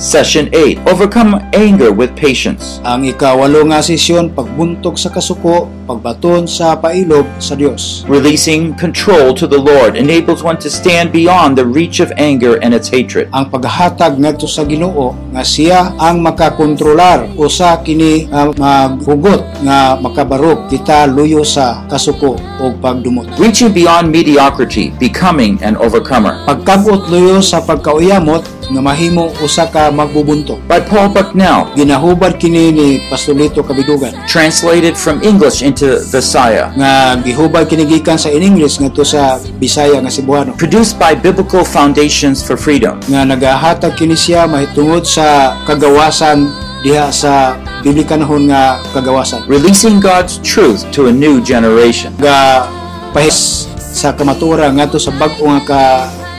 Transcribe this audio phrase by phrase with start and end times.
[0.00, 2.80] Session 8 Overcome anger with patience.
[2.88, 8.08] Ang ikawalo nga sesyon pagbuntog sa kasuko, pagbaton sa pailog sa Dios.
[8.08, 12.72] Releasing control to the Lord enables one to stand beyond the reach of anger and
[12.72, 13.28] its hatred.
[13.36, 20.64] Ang paghatag ngadto sa Ginoo nga siya ang makakontrolar usa kini nga maghugot nga makabarog
[20.72, 23.28] kita luyo sa kasuko o pagdumot.
[23.36, 26.40] Reaching beyond mediocrity, becoming an overcomer.
[26.48, 30.58] Pagkabot luyo sa pagkauyamot nga mahimo usa ka magbubunto.
[30.70, 36.70] By Paul Bucknell, Ginahubad kini ni Pastolito Kabidugan translated from English into Visaya.
[36.78, 41.66] nga gihubad kini gikan sa in English ngadto sa Bisaya nga Cebuano Produced by Biblical
[41.66, 42.96] Foundations for Freedom.
[43.10, 46.46] nga nagahatag kini siya mahitungod sa kagawasan
[46.86, 52.14] diha sa biblikanhon nga kagawasan Releasing God's truth to a new generation.
[52.22, 52.64] ga
[53.10, 55.80] pahis sa kamatura ngadto sa bag-o nga ka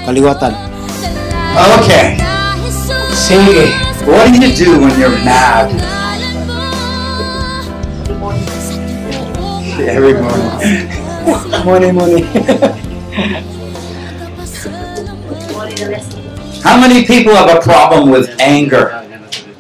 [0.07, 0.55] kaliwatan
[1.51, 2.15] Okay.
[3.11, 3.67] See,
[4.05, 5.71] What do you do when you're mad?
[9.81, 10.89] Every morning.
[11.65, 12.21] muni muni
[16.63, 18.97] How many people have a problem with anger?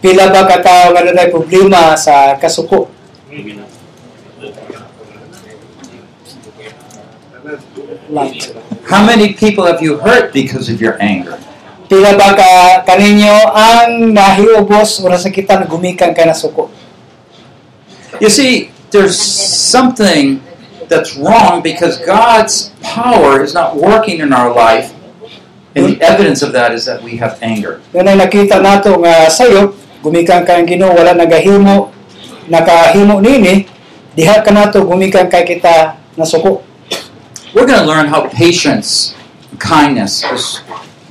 [0.01, 2.89] pila ba ka tawo nga nay problema sa kasuko
[8.91, 11.39] How many people have you hurt because of your anger?
[11.91, 12.51] Pila ba ka
[12.87, 16.71] kaninyo ang nahiubos o nasakitan gumikan ka na suko
[18.21, 20.43] You see, there's something
[20.85, 24.93] that's wrong because God's power is not working in our life.
[25.73, 27.81] And the evidence of that is that we have anger.
[27.95, 31.95] Yan ay nakita nato nga sayo, gumikan ka ang Ginoo wala nagahimo,
[32.51, 33.65] nakahimo nini,
[34.13, 36.61] diha ka nato gumikan kay kita na suko.
[37.55, 39.15] We're going to learn how patience,
[39.57, 40.61] kindness is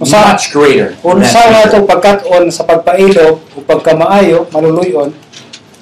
[0.00, 0.96] Usa- much greater.
[0.96, 1.70] than Unsa na anger.
[1.76, 5.12] to pagkat-on sa pagpailo o pagkamaayo, maluluyon,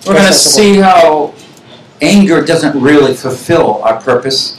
[0.07, 1.35] We're going to see how
[2.01, 4.57] anger doesn't really fulfill our purpose.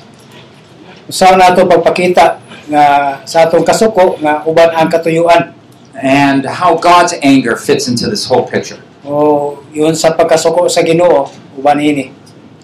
[1.09, 2.37] Usa na to pagpakita
[2.69, 2.85] nga
[3.25, 5.53] sa atong kasuko nga uban ang katuyuan.
[5.99, 8.79] and how God's anger fits into this whole picture.
[9.03, 11.27] O yun sa pagkasuko sa Ginoo
[11.59, 12.15] uban ini.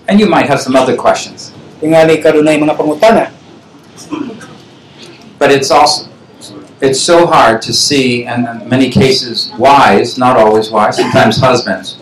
[0.07, 1.51] And you might have some other questions,
[1.83, 3.33] Tingali kadunay mga pangutana.
[5.39, 6.07] but it's also
[6.81, 11.97] it's so hard to see, and in many cases, wives, not always wives, sometimes husbands,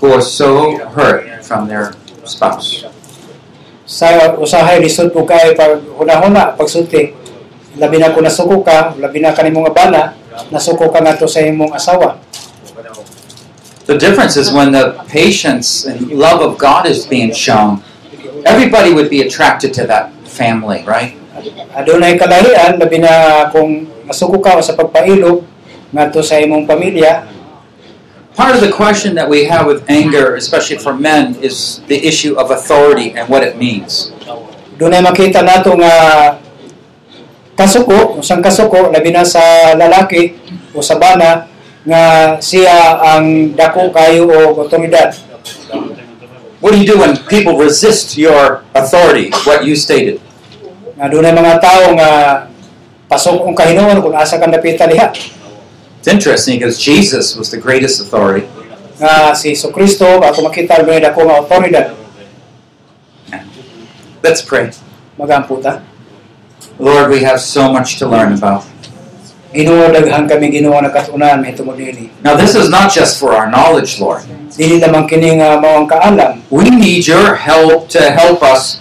[0.00, 1.92] who are so hurt from their
[2.24, 2.84] spouse.
[3.90, 7.10] sa usahay lisod po kay pag huna-huna pagsulti
[7.74, 10.02] labi na kung nasuko ka labi na kanimo nga bana
[10.54, 12.14] nasuko ka ngadto sa imong asawa
[13.90, 17.82] The difference is when the patience and love of God is being shown,
[18.46, 21.18] everybody would be attracted to that family, right?
[21.74, 25.46] adunay kalahian labi na kung nasuko ka sa pagpailog
[25.94, 27.30] ngadto sa imong pamilya
[28.30, 32.38] Part of the question that we have with anger, especially for men, is the issue
[32.38, 34.14] of authority and what it means.
[34.80, 35.92] dunay makita nato nga
[37.52, 40.40] kasuko usang kasuko labi na sa lalaki
[40.72, 41.44] o sa bana
[41.84, 42.02] nga
[42.40, 45.12] siya ang dako kayo o otoridad
[46.64, 50.16] What do you do when people resist your authority, what you stated?
[50.96, 52.10] nga dunay mga tao nga
[53.10, 55.10] pasok ang kahinuon kung asa ka napita diha
[56.00, 58.46] It's interesting because Jesus was the greatest authority.
[58.96, 61.86] nga si Kristo ako makita dunay dako nga otoridad
[64.22, 64.70] Let's pray.
[65.18, 65.82] magamputa
[66.80, 68.64] Lord, we have so much to learn about.
[69.52, 73.98] Ginoo daghan kami Ginoo nakatunan mahitungod dinhi Now, this is not just for our knowledge,
[73.98, 74.22] Lord.
[74.54, 78.78] dili lamang kini nga mao ang kaalam We need your help to help us.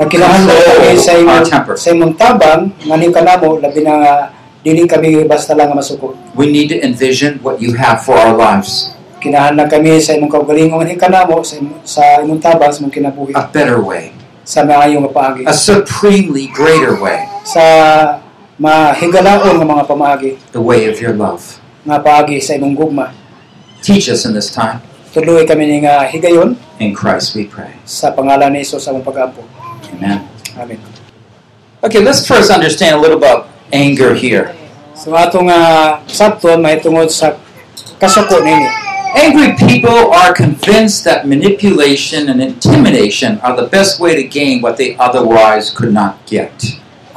[0.00, 1.44] Control kami sa imong
[1.76, 4.14] sa imong tabang nga kanamo labi na nga
[4.64, 6.16] dili kami basta lang masuko.
[6.32, 8.96] We need to envision what you have for our lives.
[9.20, 13.36] Kinahanglan kami sa imong kaugalingon nga kanamo sa imong, sa imong tabang sa imong kinabuhi.
[13.36, 17.60] A better way, sa maayo nga paagi a supremely greater way, sa
[18.56, 20.32] mahigalaon nga mga pamaagi.
[20.56, 21.60] The way of your love.
[21.84, 23.12] nga paagi sa imong gugma.
[23.84, 24.80] Teach us in this time.
[25.12, 26.56] tuloy kami nga higayon.
[26.80, 27.76] In Christ we pray.
[27.84, 29.59] sa pangalan ni Hesus sa among pag-ampo
[29.94, 30.28] Amen.
[30.56, 30.80] amen
[31.80, 34.52] Okay, let's first understand a little about anger here.
[34.92, 37.40] So atong uh, sabton may tungod sa
[37.96, 38.68] kasuko nini.
[39.16, 44.76] Angry people are convinced that manipulation and intimidation are the best way to gain what
[44.76, 46.52] they otherwise could not get.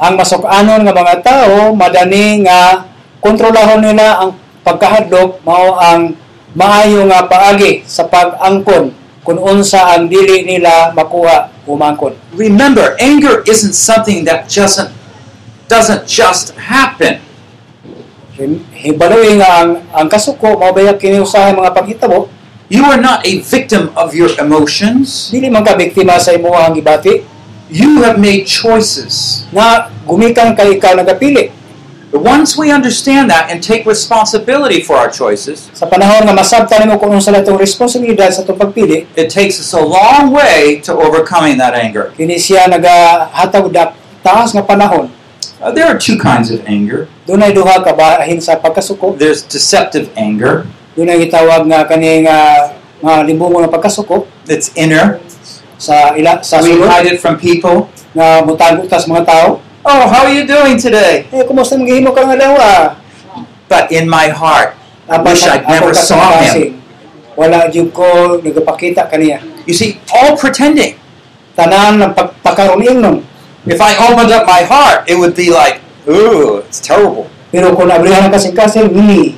[0.00, 2.88] Ang masok-anon nga mga tao madani nga
[3.20, 4.32] kontrolahon nila ang
[4.64, 6.16] pagkahadlok mao ang
[6.56, 11.53] maayo nga paagi sa pag-angkon kung unsa ang dili nila makuha
[12.36, 14.80] Remember, anger isn't something that just
[15.68, 17.24] doesn't just happen.
[18.34, 18.90] Eh,
[19.38, 22.26] nga ang ang kasuko mao baya kini usahay mga paghitabo
[22.66, 25.30] You are not a victim of your emotions.
[25.30, 27.22] dili man ka biktima sa imong gibati
[27.70, 29.46] You have made choices.
[29.54, 31.54] nga gumikan kay ikaw nagapili
[32.14, 36.94] once we understand that and take responsibility for our choices, sa panahon nga masabtan nimo
[37.00, 41.74] kung unsa latong responsibilidad sa pagpili it takes us a long way to overcoming that
[41.74, 42.14] anger.
[42.14, 43.90] kini siya nagahatag dak
[44.22, 45.10] taas nga panahon
[45.64, 47.08] Uh, there are two kinds of anger.
[47.24, 50.68] dunay duha ka bahin sa pagkasuko There's deceptive anger.
[50.92, 52.68] dunay gitawag nga kani nga
[53.00, 55.24] mga limbungon nga pagkasuko It's inner.
[55.80, 57.88] sa ila sa We hide it from people.
[58.12, 59.48] nga mutago tas mga tao
[59.84, 61.28] Oh, how are you doing today?
[61.28, 62.96] eh kumusta mo gihimo ka nga dawa
[63.68, 64.72] But in my heart,
[65.12, 66.48] I wish I'd never saw him.
[66.48, 66.72] kasing
[67.36, 70.96] wala jud ko nagapakita kaniya You see, all pretending.
[71.52, 73.20] tanan ng pagpakaroon
[73.68, 77.28] If I opened up my heart, it would be like, ooh, it's terrible.
[77.52, 79.36] pero kung abrihan kasing kasing ni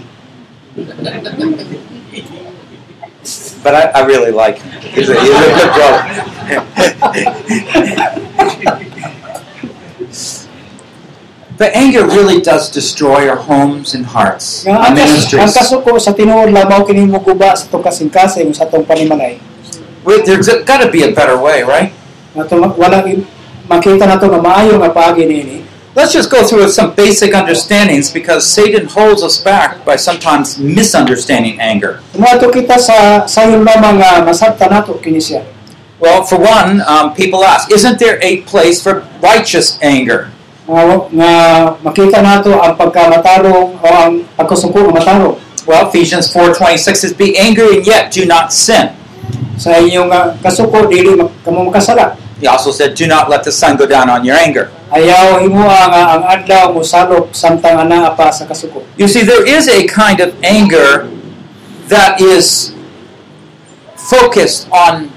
[3.67, 4.71] But I, I really like him.
[4.95, 6.07] He's a, he's a good brother.
[11.57, 15.57] the anger really does destroy our homes and hearts, nga our ang, ang ministries.
[15.57, 19.41] kasuko sa tinuod lamaw kini muguba sa tong kasing kasing sa tong panimalay
[20.07, 21.91] Wait, There's got to be a better way, right?
[22.37, 22.45] nga
[22.77, 23.03] wala
[23.67, 25.59] makita nato nga maayo nga paagi niini
[25.97, 31.57] Let's just go through some basic understandings because Satan holds us back by sometimes misunderstanding
[31.57, 32.05] anger.
[32.13, 35.41] Tumato kita sa sayon lamang nga masabtan nato kini siya
[35.97, 40.29] Well, for one, um, people ask, isn't there a place for righteous anger?
[40.67, 40.83] Nga,
[41.15, 41.31] nga
[41.83, 45.37] makita nato ang pagkamatarong o ang pagkasuko nga matarong
[45.67, 48.95] Well, Ephesians 4.26 says, Be angry and yet do not sin.
[49.59, 53.75] sa inyong uh, kasuko dili kamo makasala He also said, Do not let the sun
[53.81, 54.71] go down on your anger.
[54.95, 59.43] ayaw himuha nga ang adlaw mo salop samtang anaa pa sa kasuko You see, there
[59.43, 61.11] is a kind of anger
[61.91, 62.71] that is
[63.99, 65.11] focused on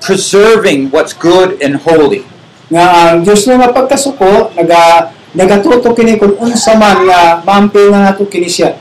[0.00, 2.24] preserving what's good and holy.
[2.72, 8.24] Nga ang Dios nga pagkasuko naga nagatuto kini kung unsa man nga maampi nga nato
[8.24, 8.80] kini siya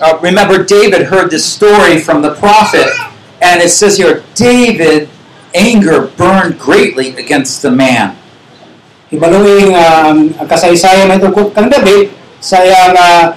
[0.00, 2.88] Uh, remember, David heard this story from the prophet,
[3.44, 5.12] and it says here, David
[5.52, 8.16] anger burned greatly against the man.
[9.12, 13.36] Hibaluwi nga ang, kasaysayan na ito kang David sa iyang ah,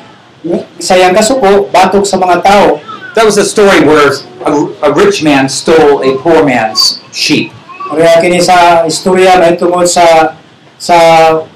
[0.79, 2.79] sa iyang kasuko batok sa mga tao
[3.13, 4.09] That was a story where
[4.41, 4.51] a,
[4.81, 7.53] a rich man stole a poor man's sheep.
[7.91, 10.35] Kaya kini sa istorya na tungod sa
[10.79, 10.95] sa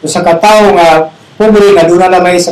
[0.03, 2.51] usa ka tawo nga pobre nga duna na may sa.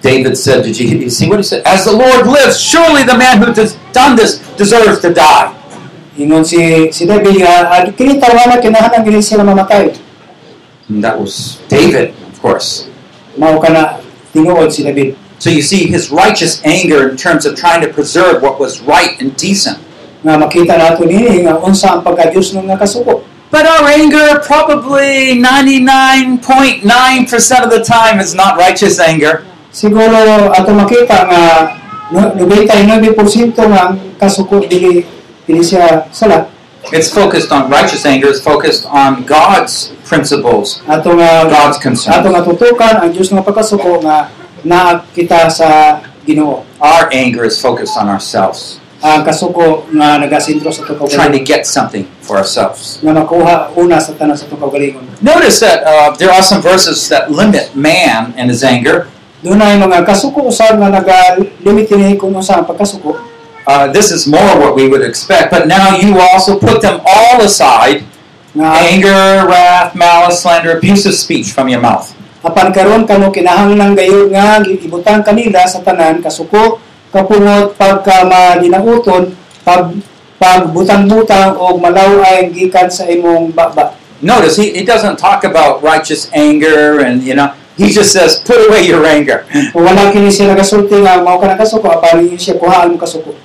[0.00, 1.66] David said, Did you, you see what he said?
[1.66, 5.56] As the Lord lives, surely the man who has done this deserves to die.
[6.18, 9.96] Ingon si si David nga ah, kini tawana kinahanglan gini sila mamatay.
[10.90, 12.90] And that was David, of course.
[13.38, 14.02] Mao kana
[14.34, 15.16] tinuod si David.
[15.40, 19.16] So you see his righteous anger in terms of trying to preserve what was right
[19.22, 19.80] and decent.
[20.20, 23.24] Nga makita nato nini nga unsa ang pagka-Dios nga kasuko.
[23.50, 26.86] But our anger, probably 99.9%
[27.64, 29.42] of the time, is not righteous anger.
[29.70, 31.42] Siguro ato makita nga
[32.10, 35.02] no- 99% nga kasuko dili
[35.46, 36.46] dili siya sala.
[36.90, 42.24] It's focused on righteous anger, is focused on God's principles, Ato nga God's ato concerns.
[42.24, 44.32] nga tutukan ang Dios nga pagkasuko nga
[44.64, 46.64] naa kita sa Ginoo.
[46.80, 51.64] Our anger is focused on ourselves, ang kasuko nga nagasentro sa tukang trying to get
[51.64, 53.00] something for ourselves.
[53.00, 55.04] nga makuha una sa tanan sa tukang galingon.
[55.24, 59.08] Notice that uh, there are some verses that limit man and his anger.
[59.40, 61.88] Doon ay mga kasuko usab nga naga-limit
[62.20, 63.16] kung unsa ang pagkasuko.
[63.64, 67.40] Uh, this is more what we would expect, but now you also put them all
[67.40, 68.04] aside
[68.50, 72.10] Nga anger, wrath, malice, slander, abusive speech from your mouth.
[72.40, 76.80] apan karon kano kinahanglan gayud nga ibutang kanila sa tanan kasuko
[77.10, 79.34] kapungot pagka madinauton
[79.66, 79.92] pag
[80.40, 83.92] pagbutang-butang o malaway ang gikan sa imong baba.
[84.24, 88.56] Notice he, he doesn't talk about righteous anger and you know he just says put
[88.56, 89.44] away your anger.
[89.76, 93.36] Wala kini siya nagasulti nga mao ka na kasuko apan siya kuhaan mo kasuko.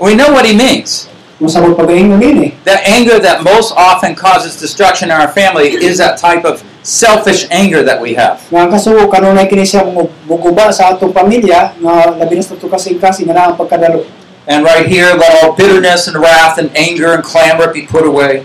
[0.00, 1.12] We know what he means.
[1.34, 2.54] Kung sa mga pagaingon ini.
[2.62, 7.48] That anger that most often causes destruction in our family is that type of selfish
[7.50, 8.38] anger that we have.
[8.52, 8.70] nga
[9.10, 9.82] kanunay kini siya
[10.28, 14.04] muguba sa atong pamilya nga labi na sa to kasing kasi ang pagkadalo
[14.44, 18.44] And right here, let all bitterness and wrath and anger and clamor be put away.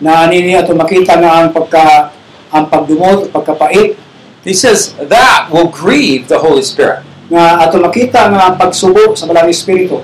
[0.00, 2.08] na nini ato makita nga ang pagka
[2.48, 4.00] ang pagdumot pagkapait
[4.40, 7.04] He says that will grieve the Holy Spirit.
[7.28, 10.00] nga ato makita nga ang pagsubo sa balang espiritu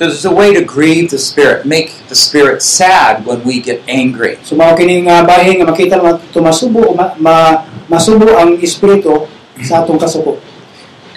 [0.00, 3.84] So there's a way to grieve the Spirit, make the Spirit sad when we get
[3.84, 4.40] angry.
[4.40, 9.28] so mao kini nga bahin nga makita nga tumasubo ma, ma, masubo ang espiritu
[9.60, 10.40] sa atong kasuko.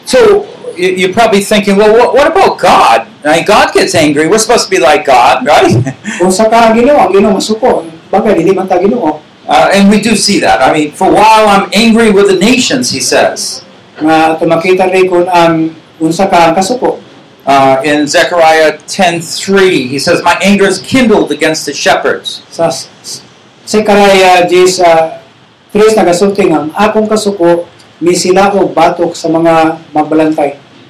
[0.03, 0.43] So
[0.75, 3.07] you- you're probably thinking, well, what, what about God?
[3.23, 4.27] I mean, God gets angry.
[4.27, 5.71] We're supposed to be like God, right?
[6.19, 9.23] Kung sa ka Ginoo, ang Ginoo masuko, bagay dili man ta Ginoo.
[9.47, 10.59] Uh, and we do see that.
[10.59, 13.63] I mean, for a while I'm angry with the nations, he says.
[13.95, 15.71] Nga ato makita rin kung ang
[16.03, 17.02] unsa ka ang kasuko.
[17.45, 22.71] Uh, in Zechariah 10:3, he says, "My anger is kindled against the shepherds." Sa
[24.47, 25.19] J sa
[25.75, 25.91] 3
[26.55, 27.67] ang akong kasuko
[27.99, 29.79] misila batok sa mga.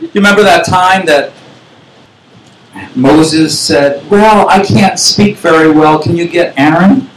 [0.02, 1.34] You remember that time that
[2.94, 5.98] Moses said, "Well, I can't speak very well.
[5.98, 7.10] Can you get Aaron?"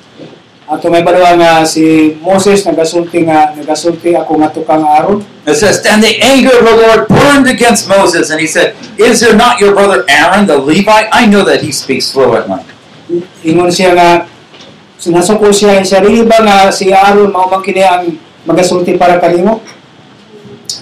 [0.66, 5.22] Ato may balawa nga si Moses nagasulti nga nagasulti ako nga tukang aron.
[5.46, 9.22] It says, "Then the anger of the Lord burned against Moses, and he said, Is
[9.22, 11.06] there not your brother Aaron the Levite?
[11.14, 12.66] I know that he speaks fluently."
[13.46, 14.26] Ingon siya nga
[14.98, 19.62] sinasuko siya siya dili ba nga si Aaron mao man kini ang magasulti para kanimo?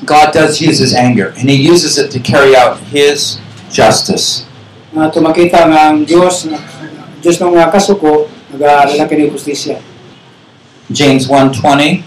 [0.08, 3.36] God does use his anger, and he uses it to carry out his
[3.68, 4.48] justice.
[4.96, 6.48] Nga ato makita nga ang Dios
[7.20, 9.82] Dios nung nga kasuko nagalala kini justisya.
[10.90, 12.06] James 1:20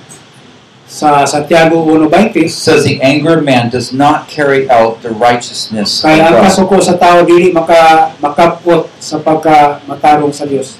[0.87, 6.07] Sa Santiago 1:20 says, "The anger of man does not carry out the righteousness of
[6.07, 9.83] kaya ang God." kasuko sa tao dili maka makapot sa pagka
[10.31, 10.79] sa Dios.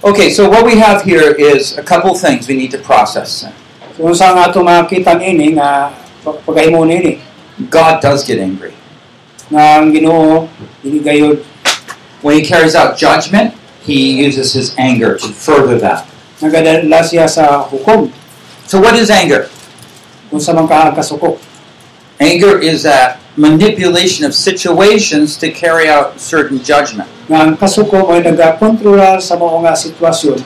[0.00, 3.44] Okay, so what we have here is a couple things we need to process.
[4.00, 5.92] So unsa nga ato makita ini nga
[6.24, 7.20] pagahimo nini
[7.68, 8.72] God does get angry.
[9.52, 10.48] nga ang Ginoo
[10.80, 11.44] dili gayud
[12.22, 13.54] When he carries out judgment,
[13.86, 16.04] he uses his anger to further that.
[16.42, 18.10] nagadala siya sa hukom
[18.66, 19.46] So, what is anger?
[20.34, 21.38] unsa man ka kasuko.
[22.18, 27.06] Anger is that manipulation of situations to carry out certain judgment.
[27.30, 30.38] nga ang kasuko ay nagakontrola sa mga nga sitwasyon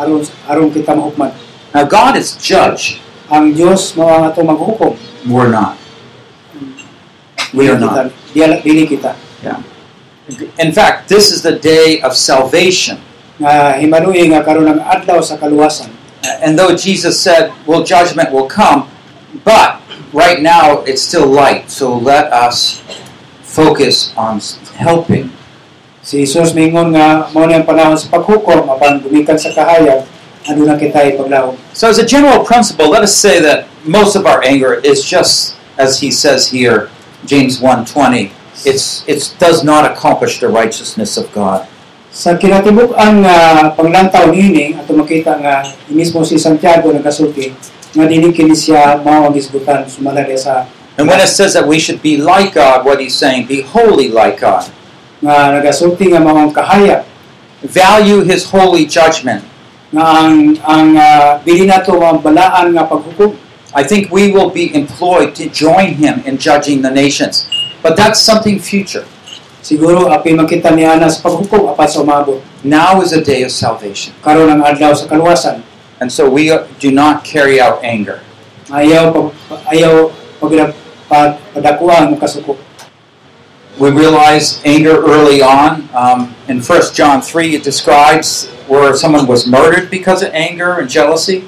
[0.00, 1.32] aron aron kita mahukman.
[1.76, 3.00] Now, God is judge.
[3.28, 4.96] Ang Dios mao ang atong maghukom.
[5.28, 5.76] We're not.
[7.52, 8.08] We are not.
[8.32, 9.12] Dili kita.
[10.58, 12.98] In fact, this is the day of salvation.
[13.38, 15.92] Nga himanuhi nga karon ang adlaw sa kaluwasan.
[16.24, 18.90] Uh, and though Jesus said, well, judgment will come,
[19.46, 19.78] but
[20.10, 21.70] right now it's still light.
[21.70, 22.82] So let us
[23.46, 24.42] focus on
[24.74, 25.30] helping.
[26.02, 30.06] Si Jesus mingon nga mao ang panahon sa paghukom apan gumikan sa kahayag
[30.46, 31.58] ano na kita ipaglaom.
[31.74, 35.58] So, as a general principle, let us say that most of our anger is just,
[35.74, 36.90] as he says here,
[37.26, 38.30] James 1.20,
[38.64, 41.68] it's, it does not accomplish the righteousness of God.
[42.16, 43.36] Sa kinatibuk-an nga
[43.76, 45.60] panglantaw niini ato makita nga
[45.92, 47.52] mismo si Santiago nagasulti
[47.92, 50.64] nga dili kini siya mao ang isgutan sa
[50.96, 54.08] And when it says that we should be like God, what he's saying, be holy
[54.08, 54.64] like God.
[55.20, 57.04] nga nagasulti nga mao ang kahayag
[57.64, 59.44] Value his holy judgment.
[59.96, 63.36] ang ang uh, bili nato ang balaan nga paghukom
[63.76, 67.44] I think we will be employed to join him in judging the nations.
[67.86, 69.06] But that's something future.
[69.62, 73.54] siguro api makita ni ana sa paghukom apat sa umabot Now is a day of
[73.54, 74.10] salvation.
[74.26, 75.62] karon ang adlaw sa kaluwasan
[76.02, 76.50] And so we
[76.82, 78.26] do not carry out anger.
[78.74, 79.26] ayaw pag,
[79.70, 80.10] ayaw
[81.06, 82.58] pag padakuan kasuko
[83.78, 85.84] We realize anger early on.
[85.92, 90.88] Um, in 1 John 3, it describes where someone was murdered because of anger and
[90.88, 91.44] jealousy.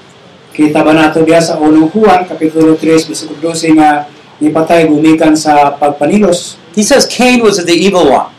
[0.58, 5.74] kita ba nato diya sa unang Juan kapitulo 3 bisig 12 nga nipatay gumikan sa
[5.76, 8.30] pagpanilos He says Cain was the evil one.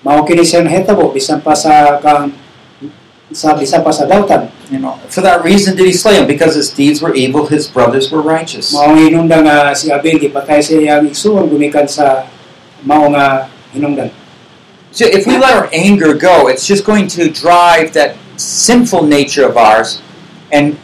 [0.00, 2.32] mao kini siya nahitabo bisan pa sa kang
[3.28, 6.52] sa bisan pa sa dawtan You know, for that reason did he slay him because
[6.52, 8.72] his deeds were evil, his brothers were righteous.
[8.72, 12.28] mao hinungdan nga si Abel gipatay siya ang gumikan sa
[12.84, 14.12] mao nga hinungdan
[14.88, 19.44] So if we let our anger go, it's just going to drive that sinful nature
[19.44, 20.00] of ours,
[20.50, 20.80] and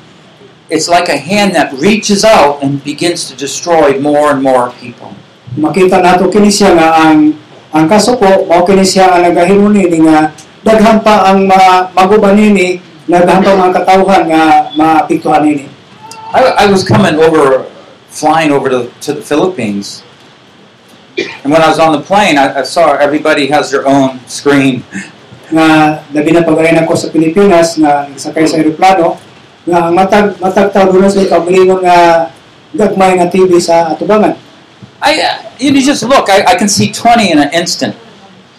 [0.71, 5.13] it's like a hand that reaches out and begins to destroy more and more people.
[5.55, 7.39] makita nato kini siya nga ang
[7.71, 10.35] ang kasuko mao kini siya ang nagahimo nini nga
[10.67, 14.43] daghan pa ang ma, maguban nini daghan pa ang katawhan nga
[14.75, 15.71] maapektuhan nini
[16.35, 17.63] I, I was coming over,
[18.11, 20.03] flying over to, to the Philippines,
[21.15, 24.83] and when I was on the plane, I, I saw everybody has their own screen.
[25.55, 29.21] nga labi na pag ako sa Pilipinas nga sakay sa eroplano
[29.65, 32.29] nga matag matag dunas sa kabilingon nga
[32.75, 34.37] gagmay nga TV sa atubangan
[35.05, 37.93] I, uh, you just look, I, I can see 20 in an instant,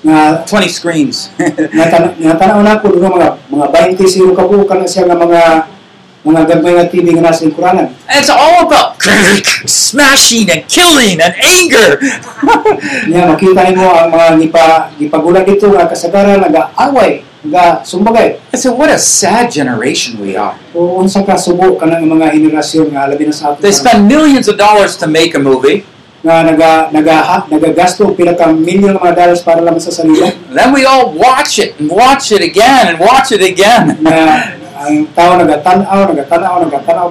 [0.05, 1.33] nga 20 screens.
[1.75, 3.65] nga tan- nga tanaw na ko mga mga
[3.97, 5.41] 20 siro ka po kana siya nga mga
[6.21, 9.01] mga gagmay nga TV nga nasa lingkuranan And it's all about
[9.65, 12.01] smashing and killing and anger.
[13.13, 14.65] Nga makita nimo ang mga gipa
[14.97, 20.55] gipagulat dito nga kasagaran nag-aaway, nga sumbagay I said, what a sad generation we are.
[20.73, 24.47] o unsa ka subo kanang mga henerasyon nga labi na sa ato They spend millions
[24.47, 25.83] of dollars to make a movie,
[26.25, 29.91] nga naga naga nagagasto og pila ka milyon mga dollars para lang sa
[30.53, 33.99] then we all watch it and watch it again and watch it again.
[34.01, 37.07] nga ang tao nagatanaw nagatanaw nagatanaw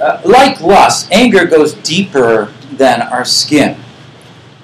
[0.00, 3.76] Uh, like lust, anger goes deeper than our skin.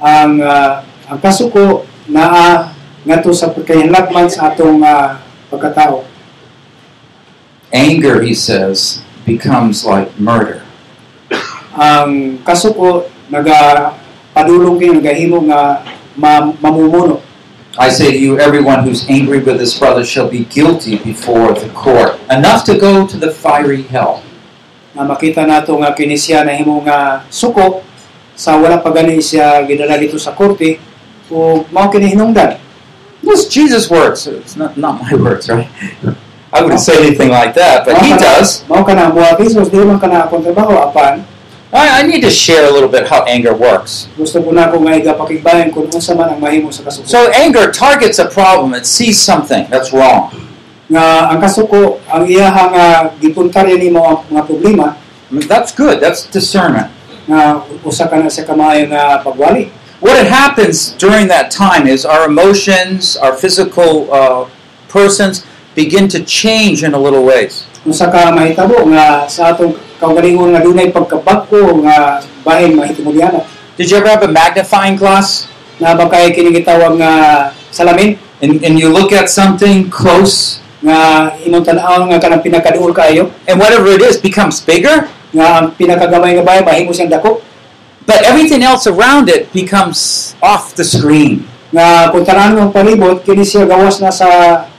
[0.00, 2.72] ang ah, ang kasuko naa
[3.06, 6.02] ngadto sa pagkahinlagman sa atong ah, pagkatao
[7.74, 10.62] Anger, he says, becomes like murder.
[11.76, 13.92] ang kasuko naga
[14.32, 15.84] padulong kay nagahimo nga
[16.16, 17.20] ma- mamumuno
[17.76, 21.68] I say to you, everyone who's angry with his brother shall be guilty before the
[21.76, 24.24] court, enough to go to the fiery hell.
[24.96, 27.84] nga makita nato nga kini siya na himo nga suko
[28.32, 30.80] sa wala pa gani siya gidala dito sa korte
[31.28, 32.56] o mao kini hinungdan
[33.26, 34.26] Is Jesus' words.
[34.26, 35.68] It's not, not my words, right?
[36.52, 38.62] I wouldn't say anything like that, but he does.
[38.68, 41.26] mao kana buhat Jesus di man kana akong trabaho apan
[41.74, 44.06] I, I need to share a little bit how anger works.
[44.16, 47.74] gusto ko na ko nga igapakigbayan kung unsa man ang mahimo sa kasuko So, anger
[47.74, 50.30] targets a problem, it sees something that's wrong.
[50.86, 52.86] nga ang kasuko ang iyaha nga
[53.18, 54.94] gipuntar nimo ang mga problema
[55.50, 56.88] that's good, that's discernment.
[57.26, 62.04] nga usa ka na sa kamayo nga pagwali What it happens during that time is
[62.04, 64.44] our emotions, our physical uh,
[64.88, 67.64] persons begin to change in a little ways.
[67.86, 73.46] usa ka mahitabo nga sa atong kaugalingon nga dunay pagkabagko nga bahin mahitumulyana
[73.78, 75.46] Did you ever have a magnifying glass?
[75.76, 77.12] na ba kay kini gitawag nga
[77.68, 78.16] salamin?
[78.40, 83.32] And, and you look at something close, nga imong tan-aw nga kanang pinakaduol kaayo?
[83.48, 87.44] And whatever it is becomes bigger, nga ang pinakagamay nga bahin mahimo siyang dako
[88.06, 91.44] but everything else around it becomes off the screen.
[91.74, 94.28] nga kung tanan mo ang palibot kini siya gawas na sa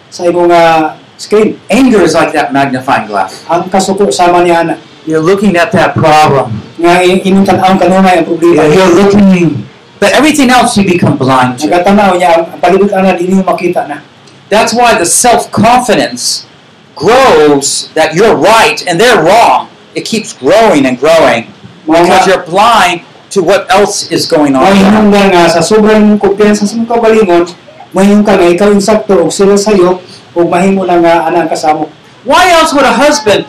[0.08, 3.44] sa imong nga screen Anger is like that magnifying glass.
[3.52, 4.76] ang kasuko sama niya na
[5.08, 6.52] You're looking at that problem.
[6.80, 9.68] nga i- imong tan-aw kanunay ang problema You're looking,
[10.00, 11.68] but everything else you become blind to.
[11.68, 14.00] nagatanaw niya ang ang palibot ana dili mo makita na
[14.48, 16.48] That's why the self confidence
[16.96, 19.68] grows that you're right and they're wrong.
[19.92, 21.52] It keeps growing and growing
[21.84, 24.64] because you're blind to what else is going on.
[24.64, 27.44] mao nga ah, sa sobrang kumpiyansa sa imong kaugalingon
[27.92, 30.00] mahimong nga ikaw insakto og sila sayo
[30.32, 31.92] ug mahimo na nga ah, ana kasamo
[32.28, 33.48] Why else would a husband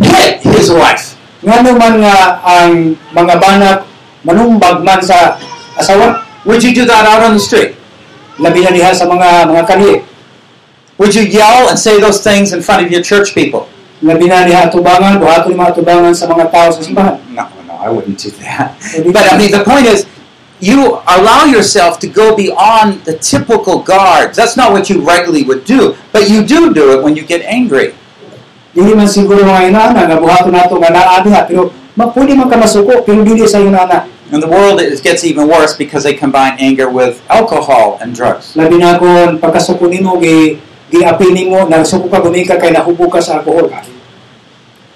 [0.00, 1.16] hit his wife?
[1.44, 3.78] nga naman nga ang mga banak
[4.24, 5.36] manumbag man sa
[5.78, 7.76] asawa Would you do that out on the street?
[8.38, 9.92] labi na diha sa mga mga kali
[10.98, 13.68] Would you yell and say those things in front of your church people?
[13.98, 17.90] labi na diha atubangan buhaton ni mga atubangan sa mga tao sa simbahan no, I
[17.90, 18.76] wouldn't do that.
[19.12, 20.06] But I mean, the point is,
[20.60, 24.36] you allow yourself to go beyond the typical guards.
[24.36, 27.42] That's not what you regularly would do, but you do do it when you get
[27.42, 27.94] angry.
[28.78, 31.72] dili man siguro mga inana nga buhaton nato nga naa pero
[32.14, 35.72] pwede man ka masuko pero dili sa inana In the world, it gets even worse
[35.72, 38.52] because they combine anger with alcohol and drugs.
[38.60, 40.60] labi na kon pagkasuko nimo gi
[40.92, 43.72] giapil nimo nagsuko ka gumika kay nahubog ka sa alcohol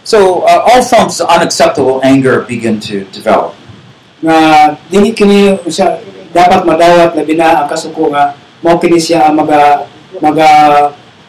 [0.02, 3.54] So uh, all forms of unacceptable anger begin to develop.
[4.22, 4.38] nga
[4.86, 5.98] dili kini siya
[6.30, 9.90] dapat madawat labi na ang kasuko nga mao kini siya ang maga
[10.22, 10.50] maga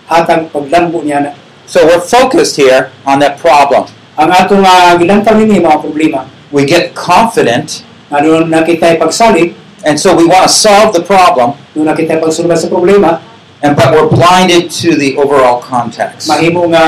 [0.06, 1.32] hatag paglambo niya na
[1.64, 3.90] So we're focused here on that problem.
[4.14, 7.82] ang ato nga gilantaw nini mga problema We get confident,
[8.14, 12.70] nga nakita pagsalig and so we want to solve the problem, doon nakita pagsulbad sa
[12.70, 13.26] problema
[13.66, 16.30] and but we're blinded to the overall context.
[16.30, 16.86] mahimo nga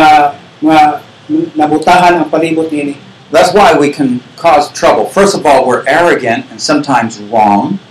[0.61, 2.95] nga nabutahan ang palibot nini
[3.33, 5.09] That's why we can cause trouble.
[5.09, 7.81] First of all, we're arrogant and sometimes wrong.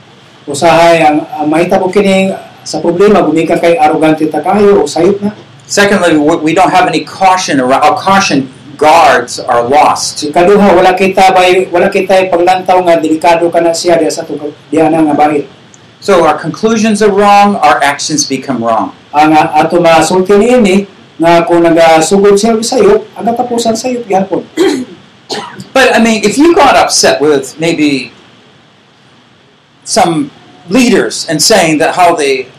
[0.46, 2.28] usahay ang, mahitabo kini
[2.62, 5.32] sa problema gumika kay arrogante ta kayo o sayop na
[5.64, 7.80] Secondly, we don't have any caution around.
[7.82, 10.28] Our caution guards are lost.
[10.28, 14.52] ikaduha wala kita bay wala kita paglantaw nga delikado ka na siya diha sa tugod
[14.68, 15.46] diha na nga bahid
[16.04, 17.56] So our conclusions are wrong.
[17.64, 18.92] Our actions become wrong.
[19.14, 24.42] ang ah, ato masulti niini nga kung nagasugod siya og sayop ang katapusan sayop gihapon.
[25.74, 28.14] But I mean, if you got upset with maybe
[29.82, 30.30] some
[30.68, 32.50] leaders and saying that how they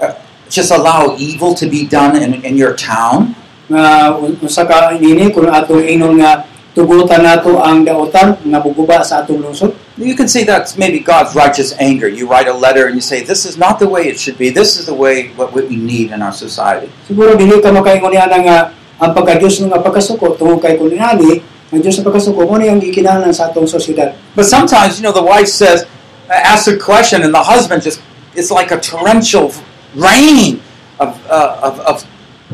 [0.00, 0.14] uh,
[0.48, 3.34] just allow evil to be done in, in your town,
[3.70, 6.46] un- unsa ka nini kung atong inon nga
[6.76, 9.72] tugutan nato ang daotan nga buguba sa atong lungsod
[10.04, 12.08] you can see that's maybe God's righteous anger.
[12.08, 14.52] You write a letter and you say, "This is not the way it should be.
[14.52, 18.28] This is the way what we need in our society." siguro dili ka makaingon niya
[18.28, 18.58] nga
[19.00, 21.40] ang pagka-Diyos nga pagkasuko tungod kay kung ani
[21.72, 25.16] ang Diyos sa pagkasuko mo na yung gikinahanglan sa atong sosyedad But sometimes, you know,
[25.16, 25.88] the wife says,
[26.28, 28.00] asks a question, and the husband just
[28.36, 29.52] it's like a torrential
[29.96, 30.60] rain
[31.00, 31.96] of, uh, of, of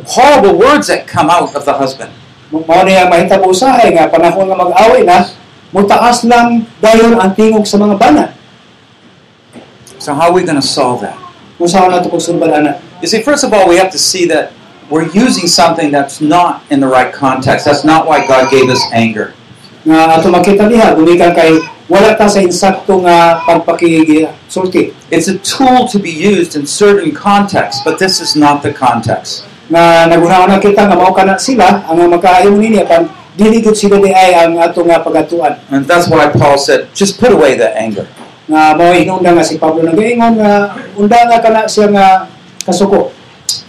[0.07, 2.15] horrible words that come out of the husband.
[2.53, 5.25] Mao niya mahitabo usahay nga panahon nga mag-away na
[5.73, 8.25] mutaas lang dayon ang tingog sa mga bana.
[9.99, 11.17] So, how are we going to solve that?
[11.57, 14.55] Kung saan nato pagsulbadan You see, first of all, we have to see that
[14.87, 17.67] we're using something that's not in the right context.
[17.67, 19.35] That's not why God gave us anger.
[19.83, 21.59] nga ato makita diha gumikan kay
[21.91, 27.83] wala ta sa insakto nga pagpakisulti It's a tool to be used in certain contexts,
[27.83, 29.43] but this is not the context.
[29.67, 33.97] nga nagunaon na kita nga mao kana sila ang magkaayo niya pan dili gud sila
[33.97, 38.09] ang nga pagatuan And that's why Paul said, just put away the anger.
[38.51, 42.29] nga mao nga si Pablo nagaingon nga unda nga kana siya nga
[42.67, 43.13] kasuko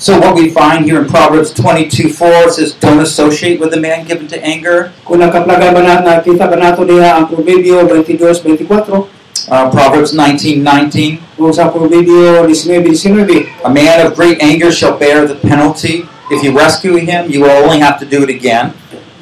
[0.03, 4.03] So what we find here in Proverbs 22, 4 says, don't associate with a man
[4.03, 4.91] given to anger.
[5.07, 11.19] kung nakaplaga ba na nakita ba nato diha ang Proverbio 22:24 Uh, Proverbs 19, 19,
[11.35, 16.07] kung sa Proverbio 19:19 a man of great anger shall bear the penalty.
[16.31, 18.71] If you rescue him, you will only have to do it again.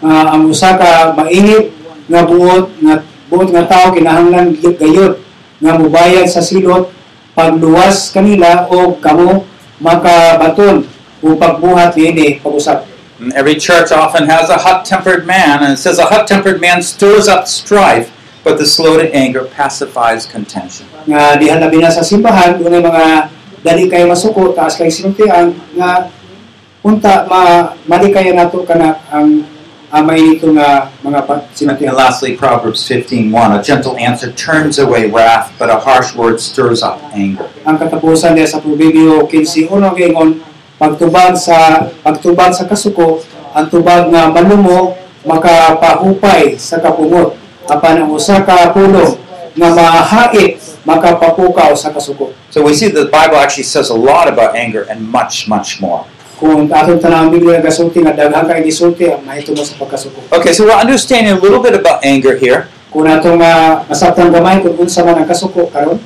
[0.02, 1.70] Ah, ang usa ka mainit
[2.10, 5.22] nga buot nga buot nga tao kinahanglan gayud
[5.62, 6.90] nga mubayad sa silot
[7.38, 9.46] pagluwas kanila o kamo
[9.78, 10.90] makabaton
[11.22, 12.90] o pagbuhat niini pag-usap.
[13.22, 17.30] And every church often has a hot-tempered man, and it says a hot-tempered man stirs
[17.30, 18.10] up strife,
[18.42, 20.90] but the slow to anger pacifies contention.
[21.06, 23.06] Nga diha labi na sa simbahan dunay mga
[23.62, 26.10] dali kay masuko taas kay sinuntian nga
[26.82, 29.46] unta ma mali kay nato kana ang
[31.22, 31.44] pa-
[31.92, 36.80] And lastly, Proverbs 15:1, a gentle answer turns away wrath, but a harsh word stirs
[36.82, 37.46] up anger.
[37.68, 40.40] ang katapusan niya sa Proverbio 15 uno gingon
[40.80, 43.22] pagtubag sa pagtubag sa kasuko
[43.54, 47.38] ang tubag nga malumo makapahupay sa kapungot
[47.70, 49.14] apan ang usa ka pulong
[49.54, 54.28] nga mahait makapapukaw sa kasuko So we see that the Bible actually says a lot
[54.28, 56.04] about anger and much, much more.
[56.42, 60.74] Kung atong tanang Biblia gasulti nga daghan kay gisulti mahitungod sa pagkasuko Okay, so we're
[60.74, 62.66] understanding a little bit about anger here.
[62.90, 63.86] kung atong uh,
[64.34, 66.02] gamay kung unsa man ang kasuko karon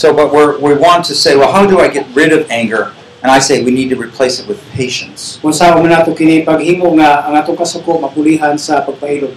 [0.00, 2.94] So, but we're, we want to say, well, how do I get rid of anger?
[3.20, 5.38] And I say we need to replace it with patience.
[5.40, 9.32] kung sa man nato kini paghimo nga ang atong kasuko mapulihan sa pagpailog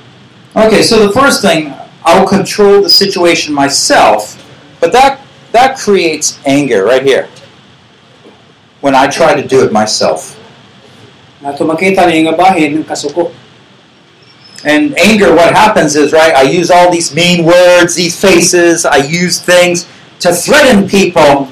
[0.57, 1.69] Okay, so the first thing,
[2.01, 4.33] I'll control the situation myself,
[4.81, 5.21] but that
[5.53, 7.29] that creates anger right here.
[8.87, 10.39] When I try to do it myself.
[11.43, 13.35] nato makita ni nga bahin ng kasuko
[14.63, 19.03] And anger, what happens is, right, I use all these mean words, these faces, I
[19.03, 19.85] use things
[20.23, 21.51] to threaten people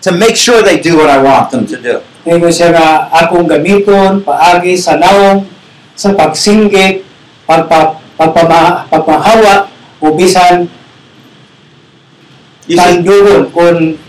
[0.00, 1.94] to make sure they do what I want them to do.
[2.24, 5.44] Ngayon siya nga akong gamiton, paagi sa naong,
[5.94, 7.04] sa pagsinggit,
[7.46, 9.68] pagpa, pagpama, pagpahawa,
[10.00, 10.72] o bisan
[12.66, 13.02] You see?
[13.52, 14.00] kung.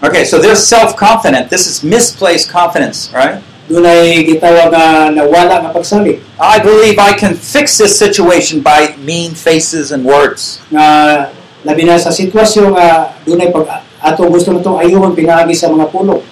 [0.00, 1.52] Okay, so they're self-confident.
[1.52, 3.44] This is misplaced confidence, right?
[3.70, 9.38] Dunay gitawag nga nawala nga pagsali I believe I can fix this situation by mean
[9.38, 10.58] faces and words.
[10.74, 11.30] nga
[11.62, 16.24] labi na sa sitwasyon nga dunay pag ato gusto natong ayuhon pinaagi sa mga pulo.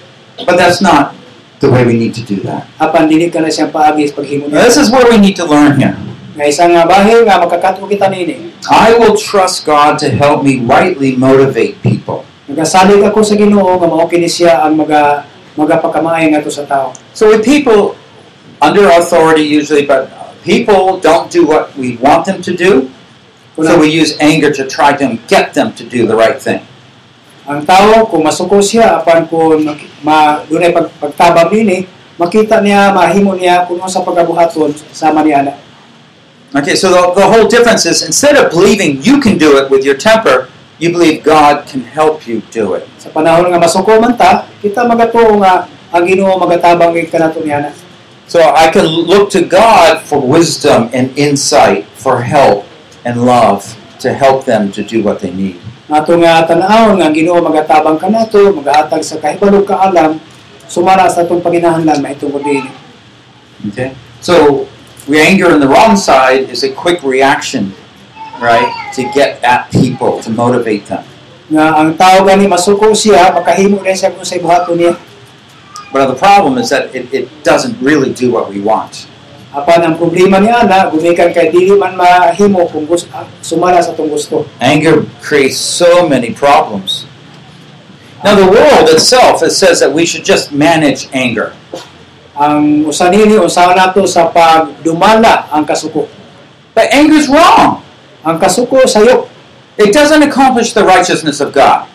[0.43, 1.15] But that's not
[1.63, 2.67] the way we need to do that.
[2.75, 5.79] Apan dili ka na siyang paagi sa paghimo this is where we need to learn
[5.79, 5.95] here.
[6.35, 8.51] Nga isang bahin nga makakato kita nini.
[8.67, 12.27] I will trust God to help me rightly motivate people.
[12.49, 15.21] Nagasalig ako sa Ginoo nga mao kini siya ang maga
[15.53, 16.89] magapakamaay nato sa tao.
[17.13, 17.93] So with people
[18.57, 20.09] under authority usually, but
[20.41, 22.89] people don't do what we want them to do,
[23.53, 26.63] so we use anger to try to get them to do the right thing.
[27.45, 31.85] Ang tao kung masuko siya apan kung mak- ma dunay pag, pagtabang nini,
[32.17, 35.53] makita niya mahimo niya kuno sa pagabuhaton sama niya na.
[36.49, 39.85] Okay, so the, the whole difference is instead of believing you can do it with
[39.85, 40.49] your temper,
[40.79, 42.87] you believe God can help you do it.
[42.97, 47.75] Sa panahon nga masuko man ta, kita magatuo nga ang Ginoo magatabang gid kanato niya.
[48.31, 52.63] So I can look to God for wisdom and insight, for help
[53.03, 53.65] and love
[53.99, 55.59] to help them to do what they need.
[55.89, 60.21] Ato nga tan-awon nga Ginoo magatabang kanato, magahatag sa kahibalog kaalam
[60.69, 62.69] sumara sa atong paginahanglan mahitungod dinhi.
[63.73, 63.97] Okay?
[64.21, 64.63] So
[65.09, 67.73] we anger on the wrong side is a quick reaction,
[68.39, 68.67] right?
[68.95, 71.03] To get at people, to motivate them.
[71.49, 74.93] Nga ang tao gani masuko siya, makahimo na siya kung sa ibuhaton niya.
[75.89, 79.09] But the problem is that it, it doesn't really do what we want.
[79.49, 83.25] Apan ang problema niya na gumikan kay dili man mahimo kung gusto ah,
[83.81, 84.45] sa tong gusto.
[84.61, 87.09] Anger creates so many problems.
[88.21, 91.57] Now, the world itself it says that we should just manage anger.
[92.37, 96.05] Ang usa nini usaha nato sa pagdumala ang kasuko.
[96.77, 97.81] But anger's wrong.
[98.25, 99.27] Ang kasuko sayop
[99.79, 101.87] It doesn't accomplish the righteousness of God.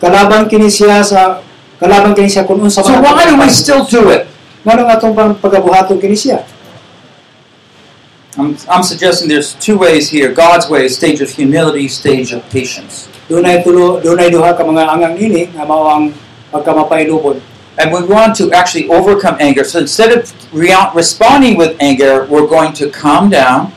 [0.00, 1.40] kalaban kini siya sa
[1.80, 4.24] kalaban kini siya kun unsa So why do we still do it?
[4.64, 6.44] Ngano nga pang- pagabuhaton kini siya?
[8.34, 10.32] I'm, I'm suggesting there's two ways here.
[10.34, 13.06] God's way stage of humility, stage of patience.
[13.30, 16.12] Dunay tulo, dunay duha ka mga angang ini nga mao ang.
[16.54, 19.64] And we want to actually overcome anger.
[19.66, 23.74] So instead of rea- responding with anger, we're going to calm down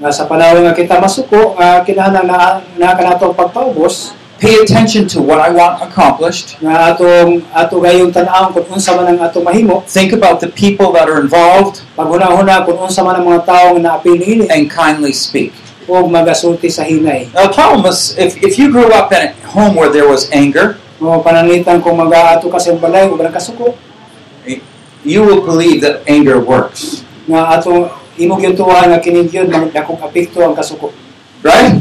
[0.00, 5.20] Nga sa panahon nga kita masuko, nga kinahanglan na na kanatong pagpaubos, pay attention to
[5.20, 6.56] what I want accomplished.
[6.64, 10.88] nga atong ato gayong tan-aw kung unsa man ang atong mahimo, Think about the people
[10.96, 15.52] that are involved paghuna-huna kung unsa man ang mga tawo nga naapil and kindly speak.
[15.90, 17.28] o magasulti sa hinay.
[17.34, 20.30] Now, the problem is if, if you grew up in a home where there was
[20.32, 23.72] anger, Mo pananglitan kung mag-aato ka sa balay o kasuko,
[25.04, 27.04] you will believe that anger works.
[27.30, 27.86] nga atong
[28.20, 30.92] imong yung tuwa nga kining yun magdakong apekto ang kasuko.
[31.40, 31.80] Right?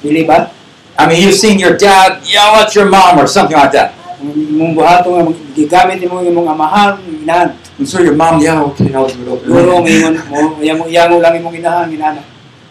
[0.00, 0.54] Dili ba?
[0.94, 3.96] I mean, you've seen your dad yell at your mom or something like that.
[4.20, 5.24] Ang imong buhato nga
[5.56, 7.56] gigamit imong imong amahan, inahan.
[7.80, 9.48] And so your mom, yeah, okay, I'll do it.
[9.48, 9.80] Guro over.
[9.80, 12.20] mo ingon mo yango yango lang imong inahan inahan.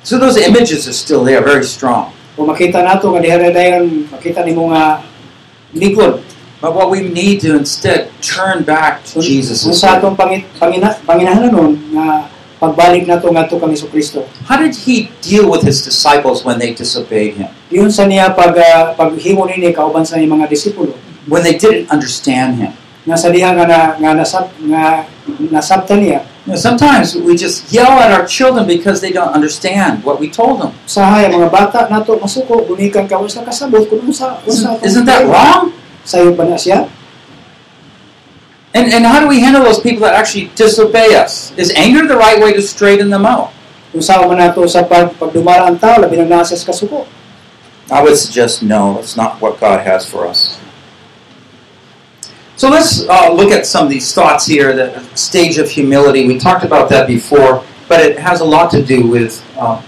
[0.05, 2.13] So those images are still there, very strong.
[2.37, 5.01] Kung makita nato nga diha dayon makita nimo nga
[5.73, 6.21] likod.
[6.61, 9.65] But what we need to instead turn back to Jesus.
[9.73, 12.28] sa atong panginahanon nga
[12.59, 14.27] pagbalik nato ngadto kang Hesus Kristo.
[14.45, 17.49] How did he deal with his disciples when they disobeyed him?
[17.71, 20.93] Diyon sa niya pag uh, paghimo nini kauban sa mga disipulo.
[21.25, 22.75] When they didn't understand him?
[23.07, 25.07] Nga sa diha nga na, nga nasab nga
[25.49, 26.21] nasabtan niya
[26.57, 30.73] sometimes we just yell at our children because they don't understand what we told them.
[30.87, 35.27] usahay ang mga bata nato masuko gunikan ka usa kasabot kun unsa unsa Isn't, that
[35.27, 35.75] wrong?
[36.07, 36.89] Sayo ba na siya?
[38.73, 41.51] And, and how do we handle those people that actually disobey us?
[41.57, 43.51] Is anger the right way to straighten them out?
[43.91, 47.09] Kung saan man nato sa pag pagdumara ang tao labi na nasa sa kasuko.
[47.89, 50.61] I would suggest no, that's not what God has for us.
[52.53, 54.75] So let's uh, look at some of these thoughts here.
[54.75, 56.27] The stage of humility.
[56.27, 59.81] We talked about that before, but it has a lot to do with uh,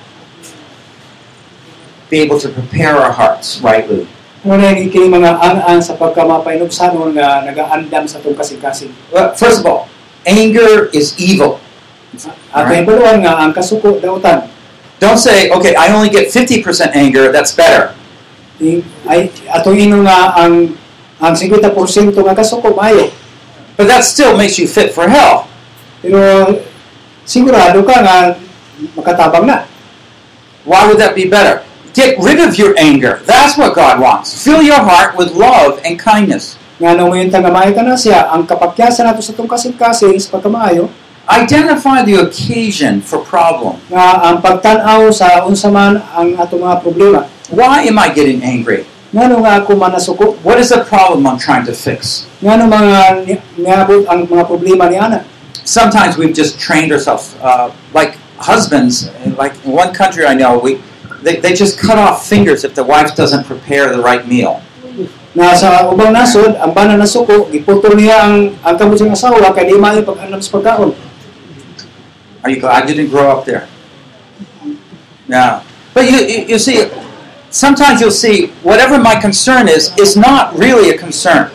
[2.09, 4.07] be able to prepare our hearts rightly.
[4.41, 8.89] Ano na yung kini mga ang-ang sa pagkamapainugsano nga nagaandam sa itong kasing-kasing.
[9.13, 9.85] Well, first of all,
[10.25, 11.61] anger is evil.
[12.49, 12.69] At Alright.
[12.73, 14.49] may baluan nga ang kasuko dautan.
[14.97, 16.65] Don't say, okay, I only get 50%
[16.97, 17.93] anger, that's better.
[18.57, 20.73] Yung- Ay atong ino nga ang
[21.21, 21.69] ang 50%
[22.13, 23.13] nga kasuko maayo.
[23.77, 25.45] But that still makes you fit for hell.
[26.01, 26.17] Pero
[27.25, 28.17] sigurado ka nga
[28.97, 29.69] makatabang na.
[30.65, 31.61] Why would that be better?
[31.91, 33.19] Get rid of your anger.
[33.27, 34.31] That's what God wants.
[34.31, 36.55] Fill your heart with love and kindness.
[36.79, 40.39] Nga nung mayon nga maayo ka na siya, ang kapakyasan nato sa itong kasing-kasing sa
[41.31, 43.77] Identify the occasion for problem.
[43.91, 47.19] nga ang pagtanaw sa unsa man ang atong mga problema.
[47.53, 48.87] Why am I getting angry?
[49.11, 50.25] Ngano nga ako manasuko?
[50.41, 52.25] What is the problem I'm trying to fix?
[52.39, 53.27] Ngano mga
[53.59, 55.27] niabot ang mga problema ni ana?
[55.67, 59.11] Sometimes we've just trained ourselves, uh, like husbands.
[59.37, 60.79] Like in one country I know, we
[61.21, 64.61] they, they just cut off fingers if the wife doesn't prepare the right meal.
[65.31, 69.71] Na sa ubang nasod, ang bana nasuko, giputol niya ang ang kamot siyang asawa kay
[69.71, 70.91] di maayo pag-anam sa pagkaon.
[72.43, 73.69] Are you glad you didn't grow up there?
[75.31, 75.63] Yeah.
[75.93, 76.83] But you, you, you see,
[77.47, 81.47] sometimes you'll see whatever my concern is, is not really a concern.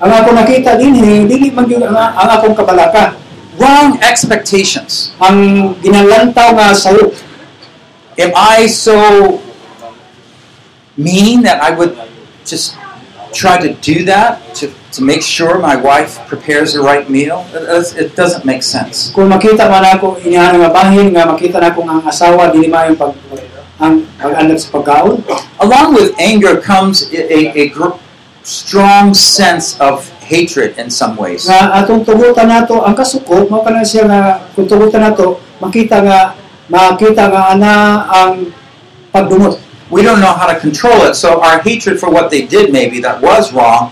[0.00, 3.16] Ang ako nakita dinhi eh, dili man gyud ang, ang akong kabalaka.
[3.60, 5.12] Wrong expectations.
[5.20, 7.12] Ang ginalantaw nga sayo.
[8.18, 9.40] Am I so
[10.96, 11.96] mean that I would
[12.44, 12.76] just
[13.32, 17.46] try to do that to, to make sure my wife prepares the right meal?
[17.54, 19.14] It, it- doesn't make sense.
[19.14, 23.14] Kung makita man ako nga bahin nga makita na ang asawa dili maayo pag
[23.80, 25.24] ang pag-anam sa pagkaon.
[25.56, 27.64] Along with anger comes a, a, a
[28.44, 31.48] strong sense of hatred in some ways.
[31.48, 34.20] nga atong tugutan nato ang kasuko mao kana siya nga
[34.54, 36.18] kung tugutan nato makita nga
[36.70, 37.52] makita nga
[38.08, 38.48] ang
[39.10, 39.58] pagdumot
[39.90, 43.02] We don't know how to control it, so our hatred for what they did, maybe
[43.02, 43.90] that was wrong,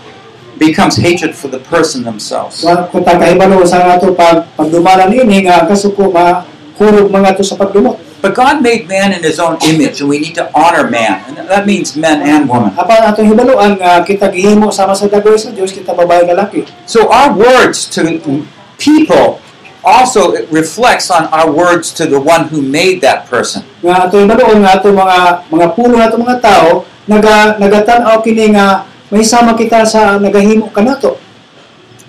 [0.55, 2.63] becomes hatred for the person themselves.
[2.63, 7.99] kung tagahibalo sa nato pag pagdumalan ini eh, nga ang kasuko mga to sa pagdumot
[8.19, 11.23] But God made man in his own image, and we need to honor man.
[11.23, 12.75] And that means men and women.
[12.75, 16.67] apan atong hibaluan nga ah, kita gihimo sama sa dagoy sa Dios kita babae lalaki
[16.83, 18.03] So our words to
[18.75, 19.39] people
[19.89, 23.65] also it reflects on our words to the one who made that person.
[23.81, 25.17] nga atong hibaluan nga atong mga
[25.49, 31.17] mga pulo nato mga tao naga nagatan-aw kini nga may sama kita sa nagahimo kanato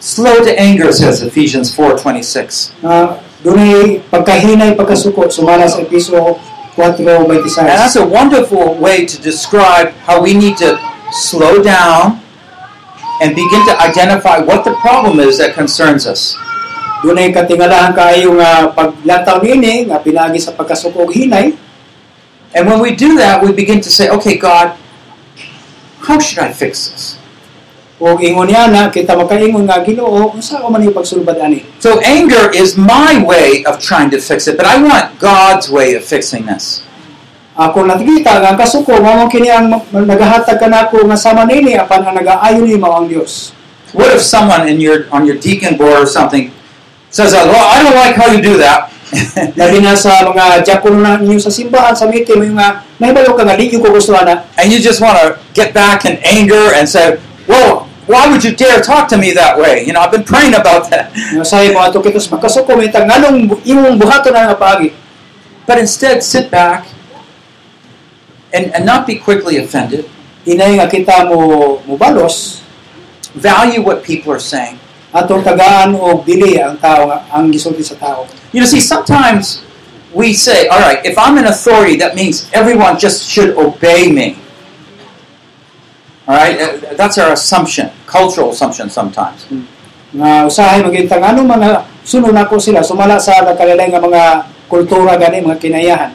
[0.01, 2.73] Slow to anger, says Ephesians 4.26.
[2.81, 6.41] nga dunay pagkahinay pagkasuko sumala sa episo
[6.77, 10.81] 4:26 And that's a wonderful way to describe how we need to
[11.13, 12.21] slow down
[13.21, 16.37] and begin to identify what the problem is that concerns us.
[17.01, 21.57] Dunay katingalahan kayo nga paglataw nini nga pinaagi sa pagkasuko og hinay
[22.51, 24.75] And when we do that, we begin to say, okay, God,
[26.03, 27.21] how should I fix this?
[28.01, 31.61] o ingon niya na kita makaingon nga Ginoo unsa ko man yung pagsulbad ani.
[31.85, 35.93] So anger is my way of trying to fix it, but I want God's way
[35.93, 36.81] of fixing this.
[37.61, 42.65] Ako nakikita nga kasuko mao kini ang nagahatag kanako nga sama nini apan ang nagaayon
[42.65, 43.53] ni mao ang Dios.
[43.93, 46.49] What if someone in your on your deacon board or something
[47.11, 48.91] says, uh, "Well, I don't like how you do that,"
[49.59, 53.43] Labi na sa mga diakon na ninyo sa simbahan sa meeting mo nga nahibalo ka
[53.43, 57.19] nga di ko gusto and you just want to get back in anger and say,
[57.51, 60.55] "Well, why would you dare talk to me that way?" You know, I've been praying
[60.55, 61.11] about that.
[61.11, 64.95] Nga sayo mo ato kitos makasuko mo itang nganong imong buhaton na nga paagi.
[65.67, 66.87] But instead, sit back
[68.55, 70.07] and, and not be quickly offended.
[70.47, 71.27] Hinay nga kita
[73.31, 74.80] Value what people are saying.
[75.11, 78.27] Atong tagaan og dili ang tao ang gisulti sa tao.
[78.55, 79.63] You know, see, sometimes
[80.15, 84.39] we say, all right, if I'm an authority, that means everyone just should obey me.
[86.27, 86.59] All right?
[86.59, 89.47] Uh, That's our assumption, cultural assumption sometimes.
[90.11, 94.23] Nga usahay magintang ano mga sunod nako sila sumala sa nagkalalay nga mga
[94.67, 96.13] kultura gani mga kinayahan.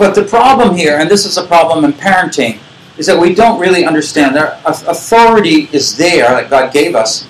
[0.00, 2.60] But the problem here, and this is a problem in parenting,
[2.96, 7.28] is that we don't really understand that authority is there that God gave us,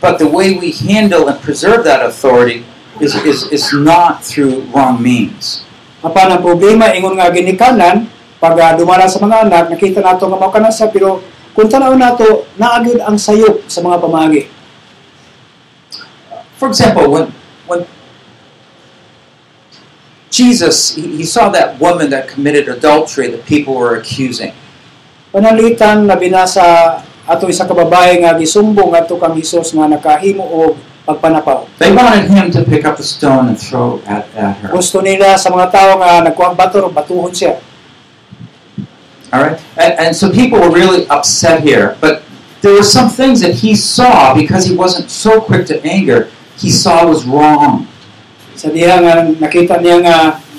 [0.00, 2.64] but the way we handle and preserve that authority
[3.00, 5.64] is, is, is not through wrong means.
[6.00, 8.08] Apan ang problema ingon nga ginikanan
[8.40, 11.20] pag uh, dumala sa mga anak nakita nato nga mao kana sa pero
[11.52, 14.48] kung tanaw nato naagid ang sayop sa mga pamagi.
[16.56, 17.36] For example, when
[17.68, 17.84] when
[20.32, 24.56] Jesus he, he saw that woman that committed adultery that people were accusing,
[25.30, 26.98] Panalitan na binasa
[27.30, 30.74] ato isa ka babae nga gisumbong adto kang Hesus nga nakahimo og
[31.06, 31.62] pagpanapaw.
[31.78, 34.74] they wanted him to pick up a stone and throw at, at her.
[34.74, 37.62] Gusto nila sa mga tao nga nagkuha bato batuhon siya.
[39.30, 42.26] All right, and, and so people were really upset here, but
[42.66, 46.26] there were some things that he saw because he wasn't so quick to anger.
[46.58, 47.86] He saw was wrong.
[48.58, 50.16] Sa diha nga nakita niya nga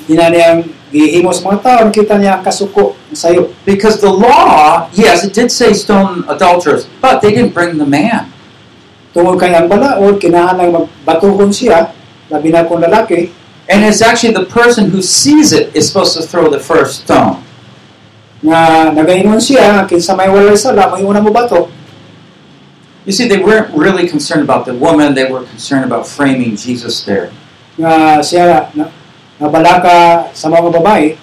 [0.08, 3.56] hinaniyang gihimo sa mga tao nakita niya kasuko ang.
[3.64, 8.28] Because the law, yes, it did say stone adulterers, but they didn't bring the man.
[9.16, 11.92] Tungod kay ang balaod kinahanglan magbatuhon siya
[12.32, 13.32] labi na kung lalaki
[13.72, 17.40] And it's actually the person who sees it is supposed to throw the first stone.
[18.92, 21.72] nagaingon siya kinsa may walay sala may una mo bato
[23.02, 27.02] You see, they weren't really concerned about the woman, they were concerned about framing Jesus
[27.02, 27.34] there.
[27.74, 28.94] nga siya na,
[29.42, 31.18] nabalaka sa mga babae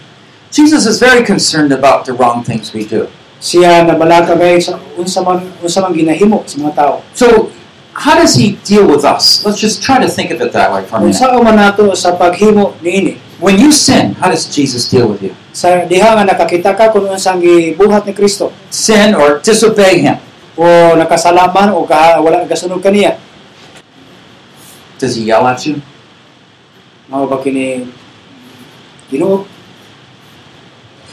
[0.50, 3.06] Jesus is very concerned about the wrong things we do.
[3.38, 7.54] siya nabalaka gay sa unsa man unsa man ginahimo sa mga tao So,
[7.94, 9.46] how does he deal with us?
[9.46, 11.14] Let's just try to think of it that way for a minute.
[11.14, 15.30] unsa man nato sa paghimo niini When you sin, how does Jesus deal with you?
[15.54, 20.18] sa diha nga nakakita ka kung unsang gibuhat ni Kristo Sin or disobey him.
[20.58, 20.66] o
[20.98, 23.14] nakasalaman o ka, wala gasunod kaniya
[24.98, 25.78] Does he yell at you?
[27.06, 27.86] mao ba kini
[29.10, 29.46] Ginoo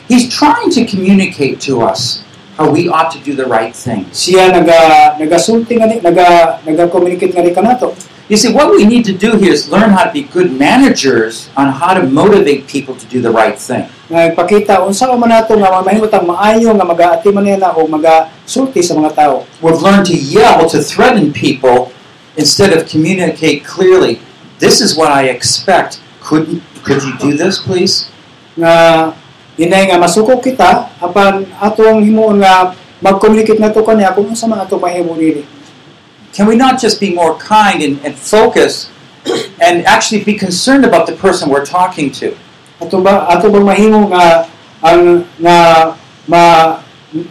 [0.08, 2.22] He's trying to communicate to us
[2.58, 4.06] how we ought to do the right thing.
[4.14, 7.92] siya naga nagasulti nga ni naga naga-communicate nga kanato
[8.26, 11.54] You see, what we need to do here is learn how to be good managers
[11.54, 13.86] on how to motivate people to do the right thing.
[14.10, 18.98] nga ipakita unsa man nato nga mahimutang maayo nga magaati man niya o magasulti sa
[18.98, 21.94] mga tao We've learned to yell, to threaten people,
[22.34, 24.18] instead of communicate clearly.
[24.58, 26.02] This is what I expect.
[26.22, 28.14] Could could you do this, please?
[28.56, 29.12] nga
[29.60, 32.72] inay nga masuko kita apan atong himuon nga
[33.04, 35.44] mag-communicate nato kaniya kung unsa man ato mahimo dili
[36.32, 38.92] Can we not just be more kind and, and focus
[39.60, 42.32] and actually be concerned about the person we're talking to?
[42.80, 44.48] ato ba ato bang mahimo nga
[44.80, 45.58] ang nga
[46.32, 46.44] ma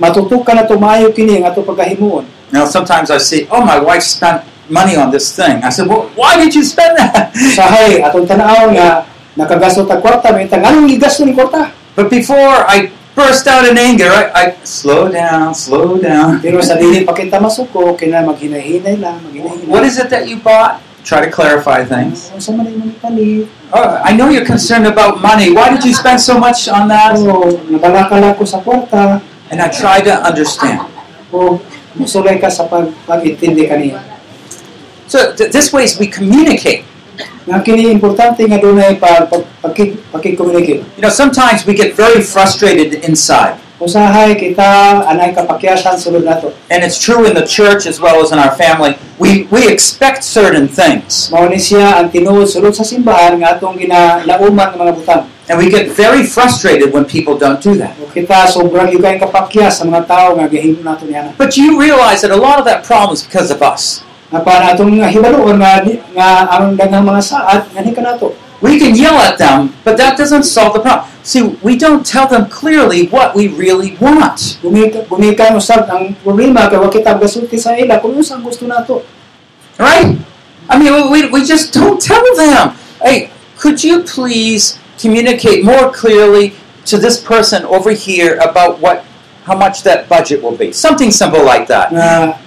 [0.01, 4.47] matutukan nato maayo kini ang ato pagkahimuon Now, sometimes I see, oh, my wife spent
[4.71, 5.59] money on this thing.
[5.67, 7.35] I said, well, why did you spend that?
[7.35, 9.03] usahay atong tan-aw nga
[9.35, 14.11] nakagastos ta kwarta may tanganong gigasto ni kwarta But before I burst out in anger,
[14.11, 16.43] I, I slow down, slow down.
[16.43, 20.43] pero sa dili pa kita masuko kina maghinahinay lang maghinahinay What is it that you
[20.43, 20.83] bought?
[21.07, 22.33] Try to clarify things.
[22.33, 25.53] Oh, unsa man imong ipalit Oh, I know you're concerned about money.
[25.53, 27.15] Why did you spend so much on that?
[27.15, 29.23] o nabalakala ko sa kwarta
[29.53, 30.83] And I try to understand.
[31.31, 31.63] o
[31.95, 34.03] musulay ka sa pag pag-intindi kaniya
[35.07, 36.83] So th- this way we communicate.
[37.65, 38.97] Kini importante nga dunay
[39.75, 43.61] You know, sometimes we get very frustrated inside.
[43.85, 46.57] usahay kita anay kapakyasan sulod nato.
[46.73, 48.97] And it's true in the church as well as in our family.
[49.21, 51.29] We, we expect certain things.
[51.31, 55.25] Mao ni siya ang tinuod sulod sa simbahan nga atong ginalauman ng mga butang.
[55.45, 57.93] And we get very frustrated when people don't do that.
[58.17, 61.37] Kita sobrang yugay kapakyas sa mga tao nga gihimo nato niya.
[61.37, 64.01] But you realize that a lot of that problem is because of us.
[64.43, 66.29] Para atong nga hibaloon nga nga
[66.59, 68.35] ang daghang mga saat nga ni kanato.
[68.65, 71.05] We can yell at them, but that doesn't solve the problem.
[71.21, 74.57] See, we don't tell them clearly what we really want.
[74.65, 78.65] Gumika gumika usab ang problema kay wa kita gasulti sa ila kung unsa ang gusto
[78.65, 79.05] nato.
[79.77, 80.17] Right?
[80.69, 82.73] I mean, we, we just don't tell them.
[83.05, 83.29] Hey,
[83.61, 86.57] could you please communicate more clearly
[86.87, 89.05] to this person over here about what,
[89.45, 90.73] how much that budget will be?
[90.73, 91.93] Something simple like that.
[91.93, 92.39] nga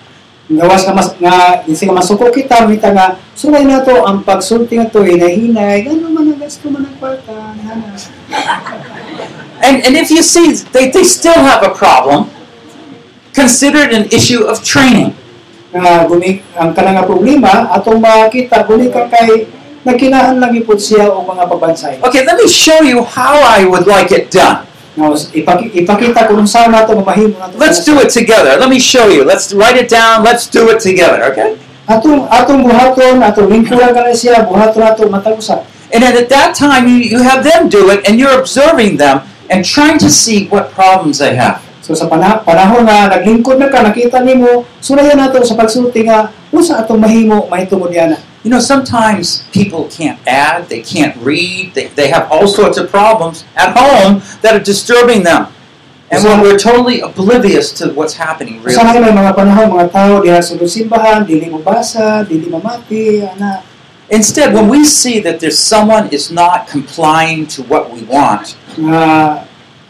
[0.48, 1.36] gawas nga mas nga
[1.92, 6.72] masuko kita mita nga sulay nato ang pagsulti nga to hinay-hinay gano man ang gasto
[6.72, 7.36] man ang kwarta.
[9.58, 12.30] And, and if you see they, they still have a problem,
[13.34, 15.18] consider it an issue of training.
[15.76, 19.52] nga gumi ang kana nga problema atong makita guni ka kay
[19.84, 21.94] nagkinahan lang ipod siya o mga pabansay.
[22.04, 24.68] Okay, let me show you how I would like it done.
[24.98, 27.54] Nga ipaki, ipakita kung saan nato mamahimo nato.
[27.62, 28.58] Let's do it together.
[28.58, 29.22] Let me show you.
[29.22, 30.26] Let's write it down.
[30.26, 31.54] Let's do it together, okay?
[31.86, 35.62] Atong atong buhaton, atong lingkuran kana nato matag-usa.
[35.94, 39.24] And then at that time, you, you have them do it, and you're observing them
[39.48, 41.64] and trying to see what problems they have.
[41.80, 46.36] So sa pana, panahon nga naglingkod na ka, nakita nimo, sulayan nato sa pagsulti nga
[46.52, 48.20] usa atong mahimo mahitungod yana.
[48.48, 52.90] You know, sometimes people can't add, they can't read, they, they have all sorts of
[52.90, 55.52] problems at home that are disturbing them.
[56.10, 58.80] And when we're totally oblivious to what's happening, really.
[58.80, 63.68] may mga panahon mga tao diha sa simbahan, dili mo basa, dili mamati, ana.
[64.08, 69.44] Instead, when we see that there's someone is not complying to what we want, nga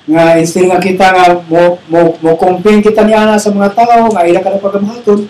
[0.09, 4.09] nga instead nga kita nga mo mo mo complain kita ni ana sa mga tao
[4.09, 5.29] nga ila ka na pagamahaton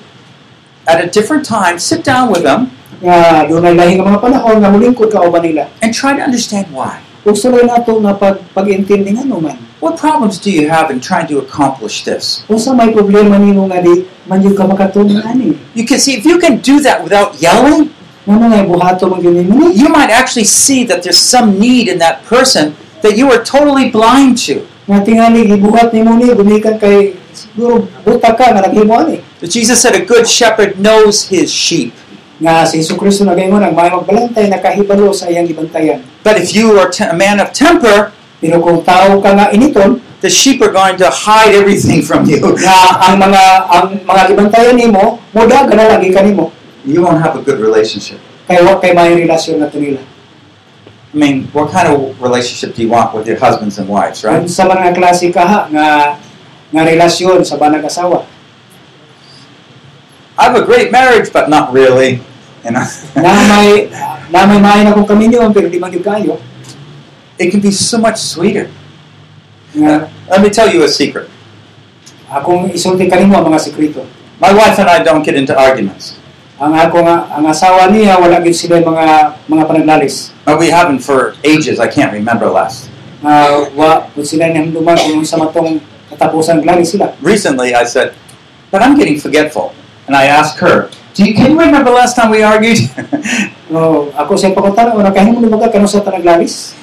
[0.87, 2.71] at a different time, sit down with them
[3.01, 5.69] nga dunay lahi nga mga panahon nga mulingkod ka uban nila.
[5.81, 6.97] and try to understand why.
[7.27, 9.59] Ug sulay nato nga pag pag-intindi nga man.
[9.77, 12.41] What problems do you have in trying to accomplish this?
[12.49, 15.53] Unsa may problema nimo nga di man jud ka makatulong ani?
[15.77, 17.93] You can see if you can do that without yelling,
[18.25, 22.01] Nga mga buhato man gyud nimo you might actually see that there's some need in
[22.01, 22.73] that person
[23.05, 24.65] that you are totally blind to.
[24.89, 29.21] Nga tingali gibuhat nimo ni gumikan kay siguro buta ka nga naghimo ani.
[29.37, 31.93] But Jesus said a good shepherd knows his sheep.
[32.37, 36.05] Nga si Hesus Kristo nagaingon ang may magbalantay nakahibalo sa iyang gibantayan.
[36.21, 40.29] But if you are a man of temper, Pero kung tao ka nga initon, the
[40.29, 42.37] sheep are going to hide everything from you.
[42.61, 46.53] nga ang mga ang mga gibantayan nimo muda na lagi kanimo
[46.87, 48.21] You won't have a good relationship.
[48.47, 49.99] kay wa kay may relasyon nato nila
[51.11, 54.45] I mean, what kind of relationship do you want with your husbands and wives, right?
[54.45, 55.87] sa mga klase kaha nga
[56.69, 58.21] nga relasyon sa banag asawa
[60.37, 62.21] I have a great marriage, but not really.
[62.67, 62.83] You know,
[63.15, 63.87] na may
[64.27, 66.35] na may maay kami niyo pero di man gyud kayo
[67.39, 68.67] it can be so much sweeter.
[69.71, 71.31] nga Let me tell you a secret.
[72.27, 74.03] akong isulti kanimo ang mga sekreto
[74.43, 76.19] My wife and I don't get into arguments.
[76.59, 80.99] ang ako nga ang asawa niya wala gyud sila mga mga panaglalis But we haven't
[81.07, 81.79] for ages.
[81.79, 82.91] I can't remember last.
[83.23, 85.79] nga wa pud sila ni hinduman kung sa matong
[86.11, 88.11] katapusan sila Recently, I said,
[88.75, 89.71] but I'm getting forgetful.
[90.07, 90.87] And I asked her,
[91.23, 92.77] you, can you remember the last time we argued?
[93.73, 96.77] oh ako sa pakutan ora kahimo ni mga kanus sa tanaglalis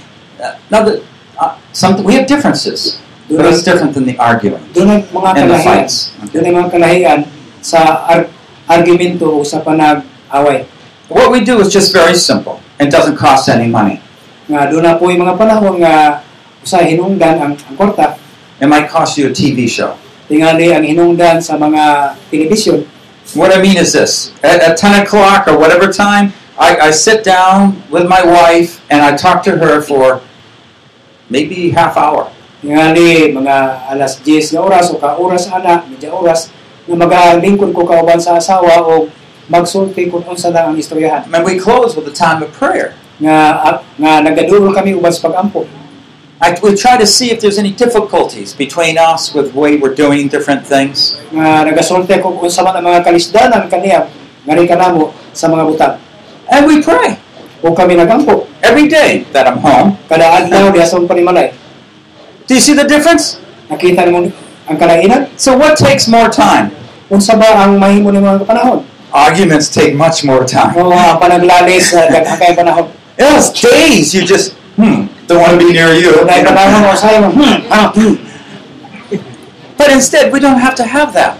[0.70, 1.02] now, that,
[1.38, 5.50] uh, some, we have differences, but it's different than the arguing Doon ay mga and
[5.50, 6.12] the fights.
[6.30, 7.20] Doon ay mga kalahian
[7.64, 8.30] sa ar-
[8.68, 10.68] argumento o sa panag-away.
[11.08, 14.00] What we do is just very simple and doesn't cost any money.
[14.48, 16.24] Nga doon na po yung mga panahon nga
[16.64, 18.16] usa hinungdan ang, ang korta.
[18.60, 20.00] It might cost you a TV show.
[20.24, 22.88] Tingali ang hinungdan sa mga telebisyon.
[23.34, 27.26] What I mean is this at, at 10 o'clock or whatever time, I, I sit
[27.26, 30.22] down with my wife and I talk to her for
[31.26, 32.30] maybe half hour.
[32.62, 36.54] Tingali mga alas 10 nga oras o ka oras ana, medya oras
[36.86, 39.10] na magalingkod ko kauban sa asawa o
[39.50, 41.26] magsulti kung unsa lang ang istoryahan.
[41.26, 42.94] And we close with a time of prayer.
[43.18, 43.36] Nga
[43.98, 44.12] nga
[44.78, 45.66] kami uban sa pagampo.
[46.42, 49.94] I, we try to see if there's any difficulties between us with the way we're
[49.94, 51.18] doing different things.
[51.30, 54.10] Nga nagasulti ko kung sa ang mga kalisdanan kaniya
[54.44, 55.94] ngari kanamo sa mga butang.
[56.50, 57.16] And we pray
[57.64, 58.44] O kami nagampo.
[58.60, 59.96] every day that I'm home.
[60.04, 61.56] Kada adlaw diha sa panimalay.
[62.44, 63.40] Do you see the difference?
[63.72, 64.28] Nakita mo
[64.68, 65.32] ang kalainan?
[65.40, 66.76] So, what takes more time?
[67.08, 68.84] Unsa ba ang mahimo ni mga panahon?
[69.16, 70.76] Arguments take much more time.
[70.76, 72.04] O ang panaglalis sa
[72.40, 72.92] kay panahon.
[73.16, 76.12] Yes, days you just, hmm, don't want to be near you.
[76.24, 78.14] Dahil panahon o sayo mo, hmm.
[79.74, 81.36] But instead, we don't have to have that.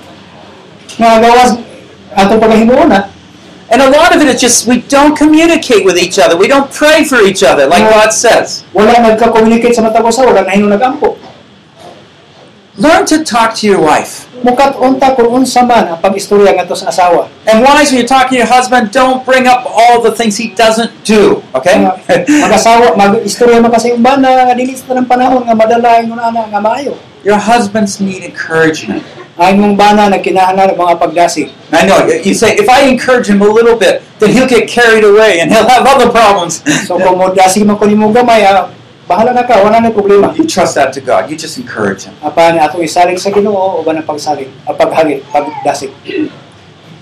[0.99, 1.51] Nga gawas
[2.15, 2.91] atong pagahimuon
[3.73, 6.37] And a lot of it is just we don't communicate with each other.
[6.37, 8.63] We don't pray for each other, like God says.
[8.77, 11.17] wala nagka-communicate sa matag usa wala nahino nagampo.
[12.77, 14.27] Learn to talk to your wife.
[14.45, 17.31] Mukat unta kung unsa man ang pag-istorya ngadto sa asawa.
[17.47, 20.53] And wives, when you're talking to your husband, don't bring up all the things he
[20.53, 21.41] doesn't do.
[21.55, 21.81] Okay?
[22.45, 26.61] Mag-asawa, mag-istorya man kasi yung bana dili sa tanang panahon nga madala yung ana nga
[26.61, 26.99] maayo.
[27.25, 29.03] your husbands need encouragement.
[29.35, 31.51] Ang mong bana nagkinahanglan ng mga pagdasig.
[31.75, 35.03] I know you say if I encourage him a little bit, then he'll get carried
[35.03, 36.63] away and he'll have other problems.
[36.87, 38.71] So kung mo dasig man ko nimo gamay, ah,
[39.09, 40.37] bahala na ka, wala na problema.
[40.37, 41.31] you trust that to God.
[41.31, 42.15] You just encourage him.
[42.23, 45.93] Apan atong isalig sa Ginoo o ba ng pagsalig, ah, paghagit, pagdasig.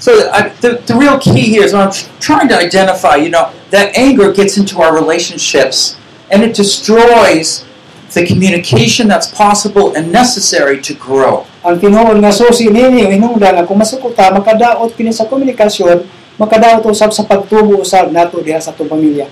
[0.02, 3.54] So I, the, the real key here is when I'm trying to identify, you know,
[3.70, 5.94] that anger gets into our relationships
[6.26, 7.62] and it destroys
[8.10, 11.46] the communication that's possible and necessary to grow.
[11.62, 16.02] Ang tinuod nga susi nini hinungdan nga kung masukuta makadaot kini sa komunikasyon,
[16.36, 19.30] makadaot usab sa pagtubo usab nato diha sa atong pamilya.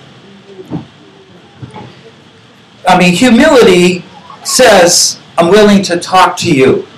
[2.89, 4.05] I mean, humility
[4.45, 6.89] says, I'm willing to talk to you.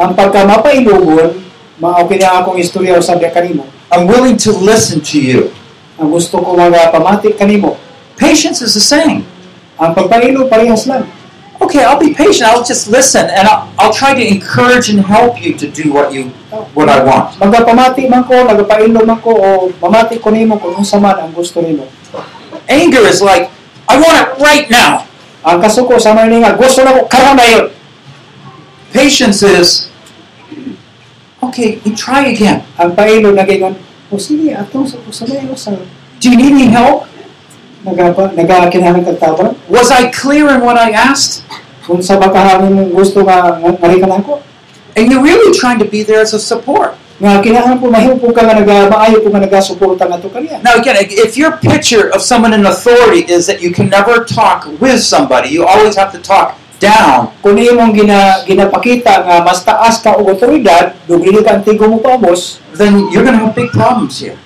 [0.00, 1.44] Ang pagka mapailugon,
[1.76, 3.68] mao kini ang akong istorya usab diha kanimo.
[3.92, 5.52] I'm willing to listen to you.
[6.00, 7.76] Ang gusto ko pamati kanimo.
[8.16, 9.28] Patience is the same.
[9.76, 11.04] Ang pagpailo parehas lang.
[11.60, 12.48] Okay, I'll be patient.
[12.48, 16.08] I'll just listen and I'll, I'll try to encourage and help you to do what
[16.08, 16.32] you
[16.72, 17.36] what I want.
[17.36, 21.84] Magpamati man ko, man ko o mamati ko nimo kung unsa man ang gusto nimo.
[22.64, 23.52] Anger is like,
[23.84, 25.09] I want it right now.
[25.50, 27.66] Ang kasuko sa mga nga gusto na ko karon na yun.
[28.94, 29.90] Patience is,
[31.42, 32.62] okay, you try again.
[32.78, 33.74] Ang pailo nagingon,
[34.10, 34.98] o sige, atong sa.
[36.22, 37.10] Do you need any help?
[37.82, 39.56] Nagapa nagakinahanglan kag tawag.
[39.72, 41.42] Was I clear in what I asked?
[41.82, 44.44] Kung sa makahangin mong gusto ako.
[44.94, 46.99] And you're really trying to be there as a support.
[47.20, 50.64] Nga kinahanglan po mahimo po ka nga naga maayo po nga nagasuporta nga to kaniya.
[50.64, 54.64] Now, again, if your picture of someone in authority is that you can never talk
[54.80, 60.00] with somebody, you always have to talk down, Kung imong gina, ginapakita nga mas taas
[60.00, 62.00] ka og otoridad, ka antigo mo
[62.80, 64.40] then you're going to have big problems here.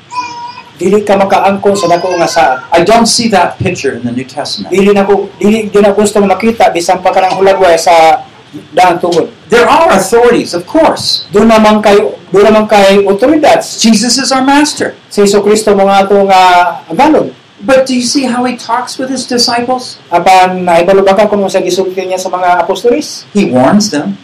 [0.75, 2.59] dili ka makaangkon sa dako nga saad.
[2.75, 4.75] I don't see that picture in the New Testament.
[4.75, 8.27] Dili na ko dili di na gusto makita bisan pa kanang hulagway sa
[9.49, 11.27] There are authorities, of course.
[11.31, 11.99] Doon naman kay
[12.31, 13.63] doon naman kay otoridad.
[13.63, 14.99] Jesus is our master.
[15.07, 16.43] Si Hesus Kristo mo nga ato nga
[16.91, 17.31] agalon.
[17.65, 19.97] But do you see how he talks with his disciples?
[20.13, 23.25] Apan naibalo ba ka kung sa gisulti niya sa mga apostolis?
[23.33, 24.19] He warns them,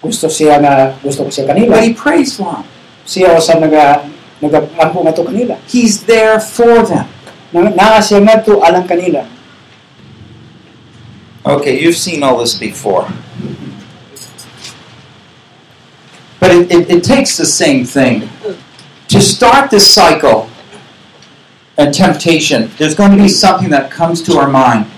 [0.00, 1.76] Gusto siya nga gusto ko siya kanila.
[1.76, 2.66] but he prays for them.
[3.04, 4.08] Siya sa naga
[4.40, 5.54] nagaampo nga to kanila.
[5.68, 7.06] He's there for them.
[7.52, 9.22] Na, naa siya nga to alang kanila.
[11.44, 13.08] Okay, you've seen all this before.
[16.40, 18.28] But it, it, it takes the same thing.
[19.08, 20.48] To start this cycle
[21.76, 24.88] and temptation, there's going to be something that comes to our mind.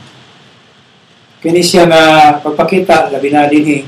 [1.43, 2.03] Kini siya nga
[2.39, 3.83] pagpakita labi na dinhi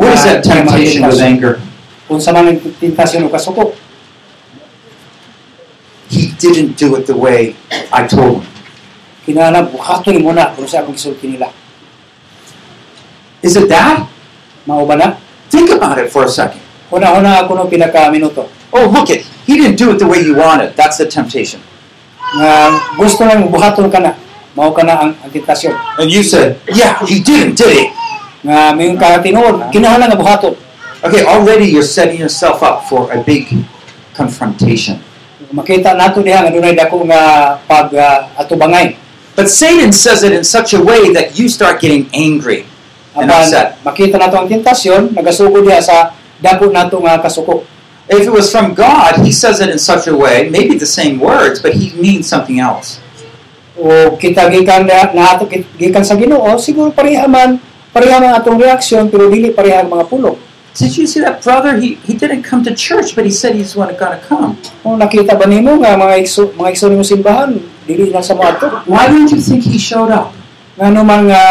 [0.00, 1.60] What is that Ah, temptation with anger?
[2.08, 3.76] kung sa mga tentasyon o kasuko.
[6.08, 7.56] He didn't do it the way
[7.92, 8.52] I told him.
[9.26, 11.50] Kinahanglan buhaton mo na kung sa akong gisulti nila.
[13.42, 14.06] Is it that?
[14.64, 15.08] Mao ba na?
[15.50, 16.62] Think about it for a second.
[16.90, 18.46] Una-una ako no pila ka minuto.
[18.70, 19.26] Oh, look it.
[19.46, 20.74] He didn't do it the way you wanted.
[20.78, 21.62] That's the temptation.
[22.36, 22.50] Nga
[22.98, 24.14] gusto lang buhaton ka na.
[24.56, 25.74] Mao ka na ang, ang tentasyon.
[26.00, 27.84] And you said, yeah, he didn't, did he?
[28.46, 30.54] Nga mayon ka tinuod, kinahanglan nga buhaton.
[31.04, 33.46] Okay, already you're setting yourself up for a big
[34.16, 34.98] confrontation.
[35.52, 38.96] Makita nato diha nga dunay dako nga pag uh, atubangay.
[39.36, 42.64] But Satan says it in such a way that you start getting angry
[43.12, 43.76] and upset.
[43.84, 47.64] makita nato ang tentasyon, nagasugod diha sa dako nato nga kasuko.
[48.06, 51.18] If it was from God, he says it in such a way, maybe the same
[51.18, 53.02] words, but he means something else.
[53.76, 55.44] O kita gikan na nato
[55.76, 57.60] gikan sa Ginoo, siguro pareha man
[57.92, 60.38] pareha man atong reaksyon pero dili pareha ang mga pulong.
[60.76, 61.80] Did you see that brother?
[61.80, 64.60] He, he didn't come to church, but he said he's going to come.
[64.84, 67.56] Kung nakita ba nimo nga mga igso mga igso nimo simbahan,
[67.88, 68.66] dili na sa mga ato.
[68.84, 70.36] Why don't you think he showed up?
[70.76, 71.42] Ngano man nga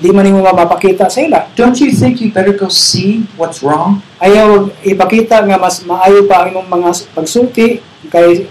[0.00, 1.44] di man nimo mapakita sa ila.
[1.52, 4.00] Don't you think you better go see what's wrong?
[4.16, 8.48] Ayaw ipakita nga mas maayo pa ang imong mga pagsulti kay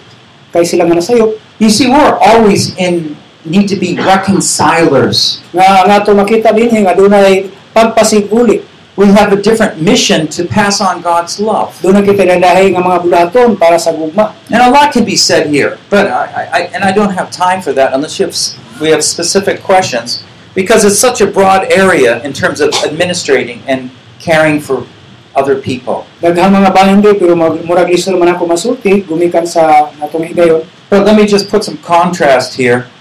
[0.53, 1.33] kay sila nga nasayop.
[1.57, 5.41] You see, we're always in need to be reconcilers.
[5.51, 8.69] Nga nato makita dinhi eh, nga dunay pagpasiguli.
[8.99, 11.71] We have a different mission to pass on God's love.
[11.79, 14.35] Doon kita nadahay nga mga bulaton para sa gugma.
[14.51, 17.63] And a lot can be said here, but I, I, and I don't have time
[17.63, 18.35] for that unless you have,
[18.83, 20.19] we have specific questions,
[20.59, 23.87] because it's such a broad area in terms of administrating and
[24.19, 24.83] caring for
[25.31, 26.03] other people.
[26.19, 27.31] Daghang mga bahin pero
[27.63, 30.67] murag listo man ako masulti gumikan sa natong higayon.
[30.91, 32.91] But let me just put some contrast here.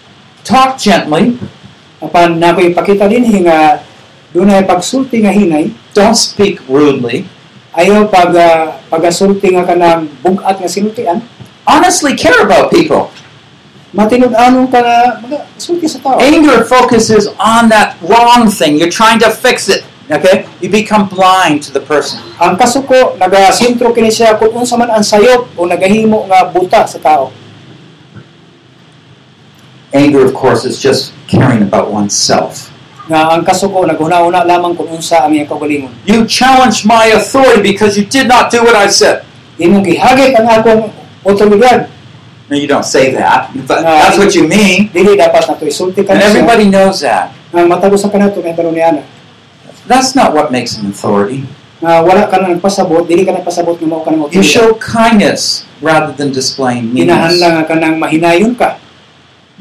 [0.47, 1.35] Talk gently.
[1.99, 3.83] Apan nako ipakita din nga
[4.31, 7.27] dunay pagsulti nga hinay, Don't speak rudely.
[7.75, 11.19] ayaw pag uh, pagasulti nga kanang bugat nga sinultian.
[11.67, 13.11] Honestly care about people.
[13.97, 15.01] Matinud-anon ka nga
[15.57, 16.21] sa tao.
[16.21, 18.77] Anger focuses on that wrong thing.
[18.77, 19.89] You're trying to fix it.
[20.09, 20.45] Okay?
[20.61, 22.21] You become blind to the person.
[22.41, 27.01] Ang kasuko nagasentro kini siya kung unsa man ang sayop o nagahimo nga buta sa
[27.01, 27.33] tao.
[29.93, 32.69] Anger, of course, is just caring about oneself.
[33.09, 35.93] Nga ang kasuko naghuna-una lamang unsa ang iyang kaugalingon.
[36.05, 39.25] You challenge my authority because you did not do what I said.
[39.57, 40.93] Imong gihagit ang akong
[41.25, 41.89] otoridad.
[42.49, 44.89] No, you don't say that, but that's what you mean.
[44.89, 47.29] Dili dapat nato isulti ka And everybody knows that.
[47.53, 48.73] Ah, Matagos sa kanato may baro.
[49.85, 51.45] That's not what makes an authority.
[51.85, 55.69] Nga wala ka na nagpasabot, dili ka nagpasabot nga mao ka ng You show kindness
[55.85, 57.37] rather than displaying meanness.
[57.37, 58.81] Kinahanglan nga kanang mahinayon ka.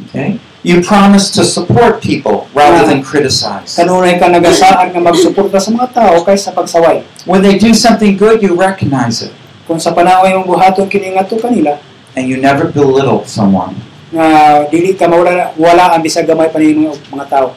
[0.08, 0.40] Okay?
[0.64, 3.76] You promise to support people rather than ah, criticize.
[3.76, 7.04] Kanunay ka nagasaan nga magsuporta sa mga tao kaysa pagsaway.
[7.28, 9.36] When they do something good, you recognize it.
[9.68, 11.76] Kung sa panahon yung buhaton kini nga kanila,
[12.18, 13.78] And you never belittle someone.
[14.10, 17.54] nga dili ka mawala wala ang bisag gamay pa mga, mga tao.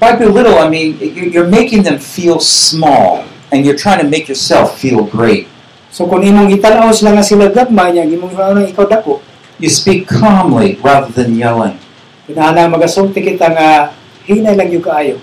[0.00, 3.22] By belittle, I mean you- you're making them feel small
[3.54, 5.46] and you're trying to make yourself feel great.
[5.92, 9.20] So kung imong itanaw sila nga sila gagmay niya, imong ano ikaw dako,
[9.62, 11.78] You speak calmly rather than yelling.
[12.26, 13.92] kinahanglan magasulti kita nga
[14.26, 15.22] hinay lang yung kaayo.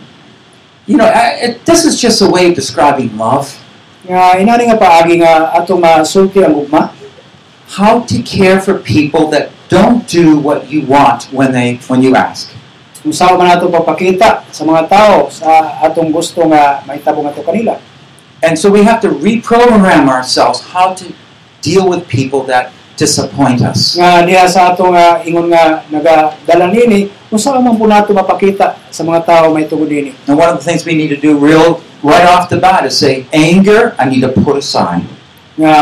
[0.88, 3.52] You know, I, it, this is just a way of describing love.
[4.08, 6.94] Nga inani nga paagi nga atong masulti ang ugma,
[7.70, 12.16] How to care for people that don't do what you want when they when you
[12.16, 12.50] ask.
[13.00, 17.44] kung saan man ato papakita sa mga tao sa atong gusto nga mahitabo nga to
[17.48, 17.80] kanila.
[18.44, 21.12] And so we have to reprogram ourselves how to
[21.64, 23.96] deal with people that disappoint us.
[23.96, 28.76] Nga diha sa ato nga ingon nga nagadala nini, kung saan man po nato mapakita
[28.92, 30.12] sa mga tao may tugod nini.
[30.28, 33.00] And one of the things we need to do real right off the bat is
[33.00, 35.08] say, anger, I need to put aside.
[35.60, 35.76] Nga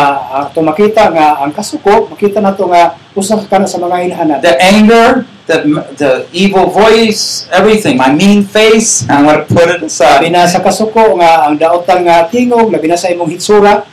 [0.49, 4.41] ato makita nga ang kasuko, makita nato nga usa ka na sa mga inhanan.
[4.41, 5.57] The anger, the
[5.93, 10.25] the evil voice, everything, my mean face, I want to put it aside.
[10.33, 13.85] na sa kasuko nga ang daotang nga tingog, labi na sa imong hitsura,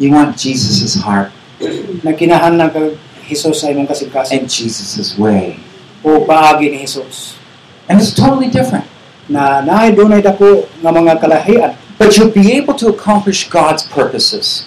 [0.00, 1.28] You want Jesus' heart
[2.00, 2.96] na kinahanglan kag
[3.28, 5.60] Hesus sa imong kasing-kasing and Jesus' way.
[6.00, 7.36] o paagi ni Hesus.
[7.84, 8.88] And it's totally different.
[9.28, 14.64] Na naay dunay dako nga mga kalahian But you'll be able to accomplish God's purposes.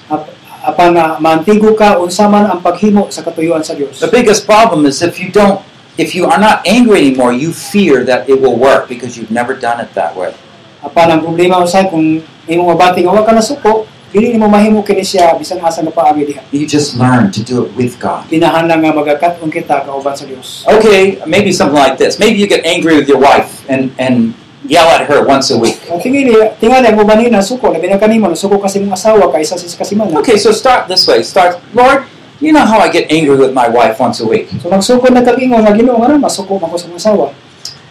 [0.64, 4.00] apan maantigo ka unsa man ang paghimo sa katuyuan sa Dios.
[4.00, 5.60] The biggest problem is if you don't,
[6.00, 9.52] if you are not angry anymore, you fear that it will work because you've never
[9.58, 10.32] done it that way.
[10.80, 15.04] Apan ang problema usay kung imong mabati nga wa ka nasuko, dili nimo mahimo kini
[15.04, 16.42] siya bisan asa nga paagi diha.
[16.56, 18.30] You just learn to do it with God.
[18.32, 20.64] Kinahanglan nga magakat-on kita kauban sa Dios.
[20.64, 22.22] Okay, maybe something like this.
[22.22, 24.38] Maybe you get angry with your wife and, and
[24.68, 25.80] yell at her once a week.
[25.88, 29.28] Ah, ang tingili, tingali ang uban na suko, labi na kanimo nasuko kasi mong asawa
[29.32, 30.16] kaysa sa kasimana.
[30.16, 30.20] Ah.
[30.24, 31.20] Okay, so start this way.
[31.24, 32.08] Start, Lord,
[32.40, 34.48] you know how I get angry with my wife once a week.
[34.64, 37.36] So magsukod na kag-ingon nga Ginoo nga masuko man ko sa asawa.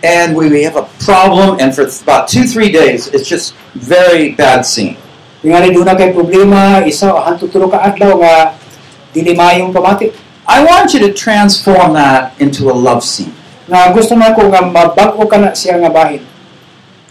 [0.02, 4.34] And we, we have a problem, and for about two, three days, it's just very
[4.34, 4.98] bad scene.
[5.38, 8.34] Tingali doon na kay problema, isa o tulo ka adlaw nga
[9.14, 10.10] dili mayong pamati.
[10.42, 13.30] I want you to transform that into a love scene.
[13.70, 16.31] Nga gusto na nga mabag-o ka siya nga bahin.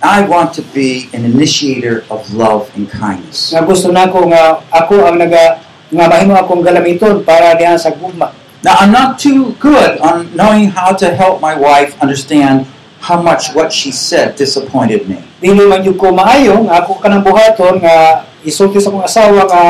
[0.01, 3.53] I want to be an initiator of love and kindness.
[3.53, 5.61] Nga gusto na ko nga ako ang naga
[5.93, 8.33] nga mahimo akong galamiton para diha sa gugma.
[8.65, 12.65] Now, I'm not too good on knowing how to help my wife understand
[13.01, 15.21] how much what she said disappointed me.
[15.41, 19.63] Dili man jud ko maayo nga ako kanang buhaton nga isulti sa akong asawa nga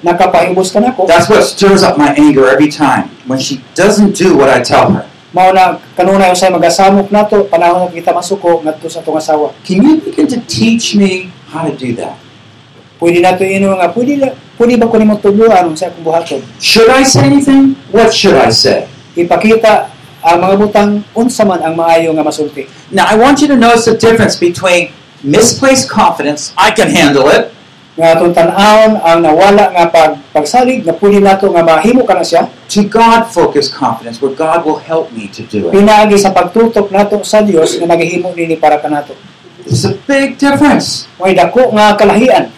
[0.00, 1.04] nakapahimos ka nako.
[1.04, 4.88] That's what stirs up my anger every time when she doesn't do what I tell
[4.92, 5.04] her.
[5.32, 9.52] Mao na kanunay usay magasamok nato panahon nga kita masuko ngadto sa atong asawa.
[9.60, 12.16] Can you begin to teach me how to do that?
[12.96, 16.40] Pwede nato ino nga pwede la- pwede ba ko nimo tuluan sa akong buhaton?
[16.58, 17.76] Should I say anything?
[17.92, 18.88] What should I say?
[19.14, 19.92] Ipakita
[20.24, 22.66] ang mga butang unsa man ang maayo nga masulti.
[22.90, 24.90] Now, I want you to notice the difference between
[25.22, 27.54] misplaced confidence, I can handle it,
[27.98, 32.22] Nga atong tan-awon ang nawala nga pag pagsalig nga pwede nato nga mahimo ka na
[32.22, 35.74] siya to God focused confidence where God will help me to do it.
[35.74, 39.18] pinaagi sa pagtutok nato sa Dios nga nagahimo nini para kanato.
[39.66, 41.10] There's a big difference.
[41.18, 42.54] May dako nga kalahian.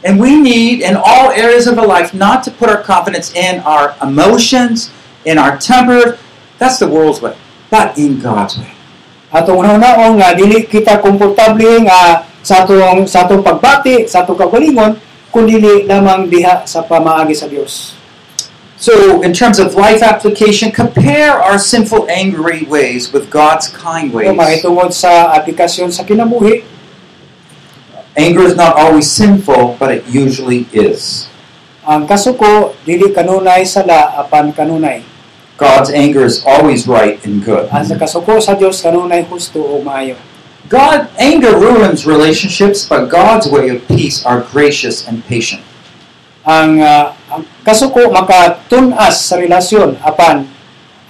[0.00, 3.60] And we need, in all areas of our life, not to put our confidence in
[3.68, 4.88] our emotions,
[5.28, 6.16] in our temper.
[6.56, 7.36] That's the world's way.
[7.68, 8.72] But in God's way.
[9.30, 14.96] Atong una-unaon nga dili kita komportable nga sa atong sa atong pagbati, sa atong kagalingon,
[15.30, 17.96] kundi lamang diha sa pamaagi sa Dios.
[18.80, 24.32] So, in terms of life application, compare our sinful, angry ways with God's kind ways.
[24.32, 26.64] mahitungod sa aplikasyon sa kinabuhi,
[28.18, 31.30] Anger is not always sinful, but it usually is.
[31.90, 35.02] ang kasuko dili kanunay sala apan kanunay.
[35.58, 37.68] God's anger is always right and good.
[37.68, 40.16] Ang kasuko sa Dios kanunay husto ug maayo.
[40.70, 45.66] God anger ruins relationships, but God's way of peace are gracious and patient.
[46.46, 50.46] Ang, ah, ang kasuko makatunas sa relasyon apan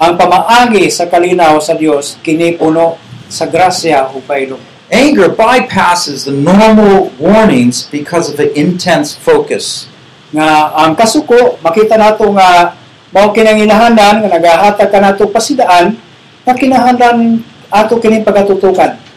[0.00, 2.96] ang pamaagi sa kalinaw sa Dios kini puno
[3.28, 4.64] sa grasya ug pailong.
[4.88, 9.92] Anger bypasses the normal warnings because of the intense focus.
[10.32, 12.80] Nga ang kasuko makita nato nga
[13.12, 16.00] mao kinangilahanglan nga nagahatag ka nato pasidaan
[16.48, 19.09] nga kinahanglan ato kini pagatutukan.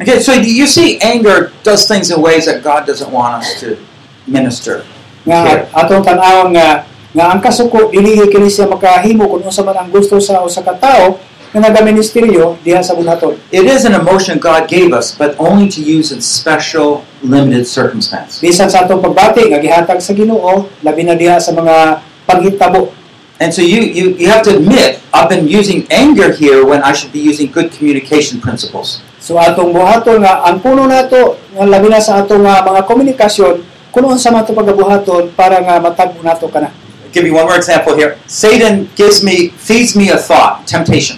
[0.00, 3.78] Okay, so you see, anger does things in ways that God doesn't want us to
[4.26, 4.82] minister.
[5.24, 6.84] nga atong tan-awon nga
[7.16, 10.76] nga ang kasuko dili kini siya makahimo kung unsa man ang gusto sa usa ka
[10.76, 11.16] tawo
[11.54, 13.38] nga nagaministeryo diha sa buhaton.
[13.54, 18.42] It is an emotion God gave us, but only to use in special, limited circumstances.
[18.42, 22.90] Bisan sa atong pagbati nga gihatag sa Ginoo labi na diha sa mga paghitabo.
[23.38, 26.94] And so you, you, you have to admit, I've been using anger here when I
[26.94, 29.02] should be using good communication principles.
[29.24, 33.64] So atong buhaton nga ang puno nato nga labi na sa atong nga mga komunikasyon
[33.88, 36.68] kung unsa man to pagabuhaton para nga matag nato kana.
[37.08, 38.20] Give you one more example here.
[38.28, 41.16] Satan gives me, feeds me a thought, temptation.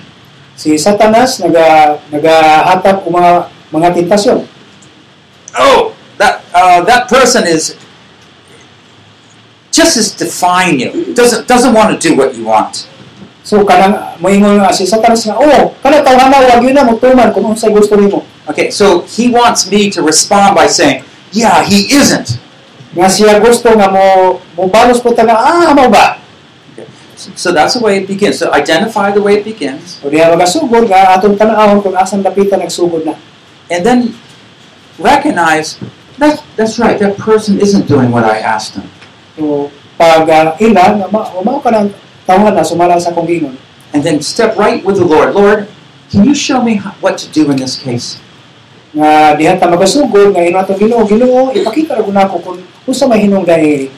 [0.54, 3.32] Si Satanas naga nagahatag og mga
[3.74, 4.38] mga tentasyon.
[5.58, 5.90] Oh,
[6.22, 7.74] that, uh, that person is
[9.74, 11.10] just is defying you.
[11.10, 12.86] Doesn't, doesn't want to do what you want.
[13.46, 17.30] So kanang moingon nga si Satanas nga oh kana tawhana wag yun na mo tuman
[17.30, 18.26] kung unsay gusto nimo.
[18.50, 22.42] Okay, so he wants me to respond by saying, yeah, he isn't.
[22.98, 26.18] Nga siya gusto nga mo mo balos po tanga, ah mao ba.
[27.38, 28.42] So that's the way it begins.
[28.42, 32.60] So identify the way it begins, O diha magasugod nga atong tan-awon kung asan dapitan
[32.60, 33.14] nagsugod na.
[33.70, 34.14] and then
[34.98, 35.78] recognize
[36.18, 36.98] that that's right.
[36.98, 38.88] That person isn't doing what I asked them.
[39.36, 41.42] So pag uh, ila nga ma o
[42.26, 43.56] mao ka nang tawhan na sumala sa kong gingon.
[43.94, 45.34] And then step right with the Lord.
[45.34, 45.70] Lord,
[46.10, 48.18] can you show me how, what to do in this case?
[48.94, 52.58] Nga diha ta magasugod nga ino atong Ginoo Ginoo ipakita ra gud nako kung
[52.88, 53.90] unsa may hinungday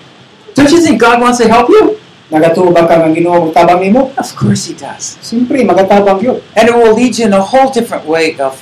[0.58, 1.96] Don't you think God wants to help you?
[2.28, 4.12] nagatubang ka nga Ginoo magtabang nimo.
[4.20, 5.16] Of course He does.
[5.24, 6.44] Siyempre magatabang gyud.
[6.52, 8.58] And it will lead you in a whole different way of.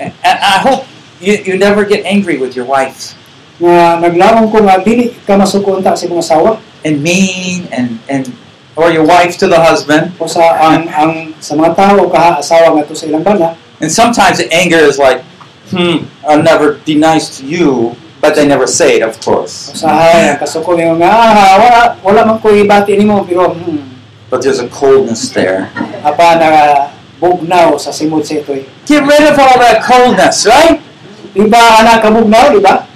[0.00, 0.88] And I hope
[1.20, 3.14] you, you never get angry with your wife
[3.62, 6.58] Nga naglawom ko nga dili ka masuko unta sa imong asawa.
[6.84, 8.28] and mean and and
[8.76, 10.12] or your wife to the husband.
[10.18, 14.38] o sa ang ang sa mga tao asawa nga to sa ilang bana And sometimes
[14.38, 15.20] the anger is like,
[15.74, 19.74] hmm, I'll never be nice to you, but they never say it, of course.
[19.74, 23.92] usahay ang kasuko mo nga ah, wala wala man ko ibati nimo pero hmm,
[24.32, 25.70] But there's a coldness there.
[26.02, 26.48] apa na
[27.22, 30.82] bugnaw sa simod sa itoy Get rid of all that coldness, right?
[31.34, 32.93] anak ka bugnaw di ba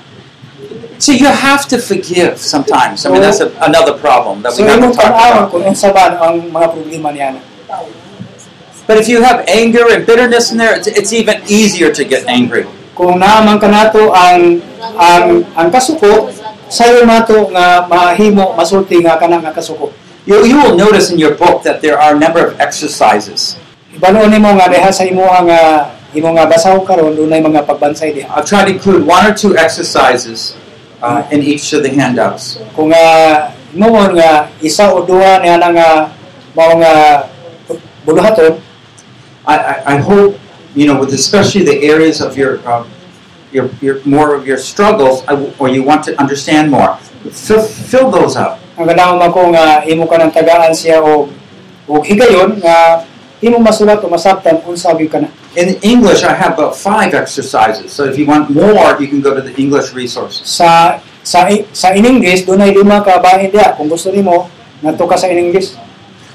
[0.98, 3.06] So you have to forgive sometimes.
[3.06, 5.50] I mean, that's a, another problem that so we haven't imong talked about.
[5.54, 7.38] kung unsa ba ang mga problema niya
[8.88, 12.26] But if you have anger and bitterness in there, it's, it's even easier to get
[12.26, 12.66] angry.
[12.98, 14.58] kung naaman ka nato ang
[14.98, 16.34] ang ang kasuko
[16.66, 19.94] sayo nga mahimo masulti nga kanang nga kasuko
[20.28, 23.56] You, you will notice in your book that there are a number of exercises.
[23.96, 25.60] nimo nga diha sa imuha nga
[26.12, 29.54] imo nga basaw karon dunay mga pagbansay diha I'll try to include one or two
[29.56, 30.58] exercises
[31.02, 32.58] uh, in each of the handouts.
[32.74, 32.92] kung
[33.74, 35.88] noon nga isa o duha na nga
[36.56, 37.26] mao nga
[38.04, 38.58] buluhaton
[39.48, 40.36] I, I, I hope,
[40.76, 42.84] you know, with especially the areas of your, um,
[43.50, 45.24] your, your more of your struggles,
[45.56, 47.00] or you want to understand more,
[47.32, 48.60] fill, fill those up.
[48.78, 51.26] ang ganaw man ko nga imo ka nang tagaan siya o
[51.90, 53.02] og higayon nga
[53.42, 55.26] imo masulat o masabtan unsa gyud kana
[55.58, 57.90] In English, I have about five exercises.
[57.90, 60.46] So if you want more, you can go to the English resources.
[60.46, 64.46] sa sa sa in English dunay lima ka bahin diha kung gusto nimo
[64.80, 65.74] ngadto ka sa in English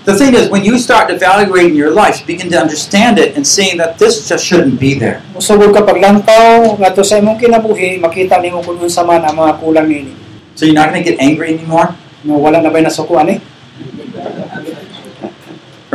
[0.03, 3.47] The thing is, when you start evaluating your life, you begin to understand it and
[3.47, 5.24] seeing that this just shouldn't be there.
[5.32, 9.88] usugod ka paglantaw ngadto sa imong kinabuhi makita nimo kung unsa man ang mga kulang
[9.88, 10.11] nini
[10.59, 11.95] So you're not going to get angry anymore,
[12.28, 13.39] no wala na ba nasukuan eh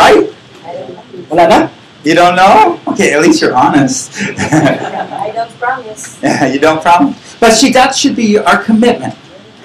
[0.01, 0.33] right?
[1.29, 1.59] wala na
[2.09, 2.81] You don't know?
[2.89, 4.17] Okay, at least you're honest.
[4.17, 6.17] I don't promise.
[6.25, 7.37] yeah, you don't promise.
[7.37, 9.13] But see, that should be our commitment.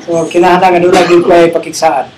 [0.04, 2.12] so kinahanglan nga dunay gyud kay pakigsaan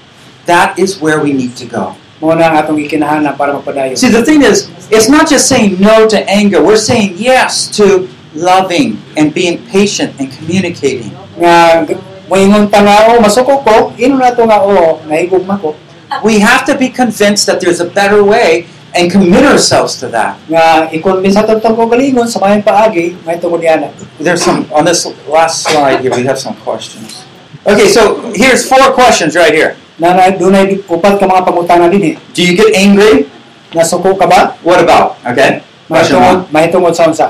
[0.50, 1.94] That is where we need to go.
[2.18, 5.78] mo na ang atong gikinahanglan para magpadayon See, the thing is, it's not just saying
[5.78, 6.58] no to anger.
[6.58, 11.14] We're saying yes to loving and being patient and communicating.
[11.38, 11.86] nga
[12.26, 15.78] moingon ta nga oh masuko ko ino na to nga oh nahigugma ko
[16.26, 18.66] We have to be convinced that there's a better way
[18.96, 20.40] and commit ourselves to that.
[20.48, 25.04] nga i-convince ato tong kagalingon sa maayong paagi may tungod diana There's some on this
[25.28, 26.16] last slide here.
[26.16, 27.28] We have some questions.
[27.68, 29.76] Okay, so here's four questions right here.
[29.96, 33.28] na na dunay upat ka mga pangutana dinhi Do you get angry?
[33.76, 35.20] nasuko ka ba What about?
[35.24, 35.60] Okay.
[35.92, 36.48] Question one.
[36.52, 37.28] mahitungod mahitungod sa unsa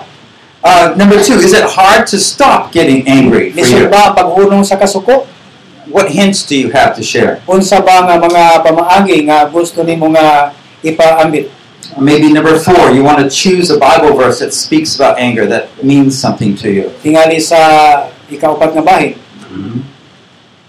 [0.66, 3.86] Uh, number two, is it hard to stop getting angry for you?
[3.86, 5.30] ba paghunong sa kasuko
[5.86, 7.38] What hints do you have to share?
[7.46, 11.54] unsa ba nga mga pamaagi nga gusto nimo nga ipaambit
[12.00, 15.70] Maybe number four, you want to choose a Bible verse that speaks about anger, that
[15.84, 16.86] means something to you.
[17.04, 17.60] tingali sa
[18.32, 19.14] ikaupat nga bahin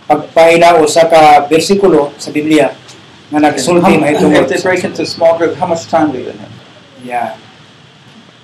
[0.06, 2.70] pagpaila usa ka bersikulo sa Biblia
[3.34, 6.36] nga How, nagsulti mahitungod if they break into small group, how much time do they
[6.36, 6.52] have?
[7.02, 7.34] yeah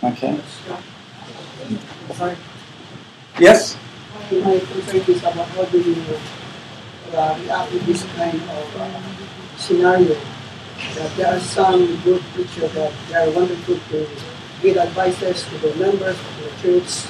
[0.02, 0.34] Okay.
[3.38, 3.78] Yes?
[4.42, 5.94] my concern is about how do you
[7.14, 8.98] uh, react to this kind of uh,
[9.56, 10.16] scenario.
[10.96, 14.06] That there are some good preachers that they are wonderful to
[14.60, 17.06] give advices to the members of the church,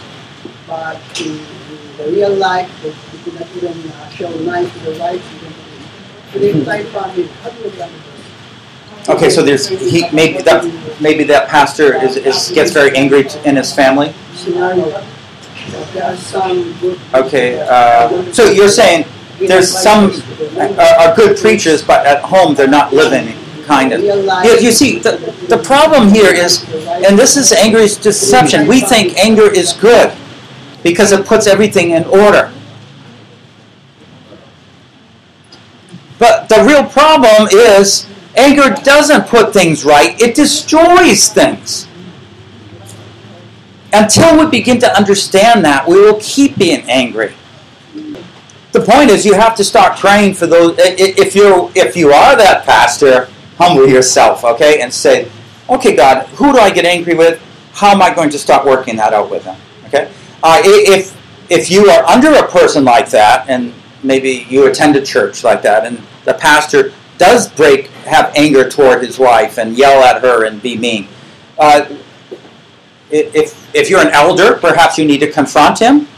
[0.66, 4.90] but in, in the real life, they, they could not even uh, show nice to
[4.98, 5.22] the.
[6.32, 7.26] So they try family.
[7.42, 9.08] How do you to this?
[9.08, 10.64] Okay, so there's he maybe that
[11.00, 14.14] maybe that pastor is, is gets very angry t- in his family.
[14.34, 14.88] Scenario.
[14.88, 19.06] That there are some good Okay, preachers that are uh, so you're saying
[19.40, 23.26] there's some to the are, are good preachers, but at home they're not living
[23.64, 24.00] kind of.
[24.02, 25.16] You, you see, the,
[25.48, 28.66] the problem here is, and this is anger is deception.
[28.66, 30.16] We think anger is good
[30.82, 32.52] because it puts everything in order.
[36.18, 38.06] But the real problem is
[38.36, 41.88] anger doesn't put things right, it destroys things.
[43.92, 47.34] Until we begin to understand that, we will keep being angry.
[48.72, 50.76] The point is, you have to start praying for those.
[50.78, 53.28] If you if you are that pastor,
[53.58, 55.28] humble yourself, okay, and say,
[55.68, 57.40] "Okay, God, who do I get angry with?
[57.72, 60.10] How am I going to start working that out with them?" Okay.
[60.42, 61.16] Uh, if
[61.50, 63.72] if you are under a person like that, and
[64.02, 69.02] maybe you attend a church like that, and the pastor does break have anger toward
[69.02, 71.08] his wife and yell at her and be mean.
[71.58, 71.86] Uh,
[73.10, 76.08] if if you're an elder, perhaps you need to confront him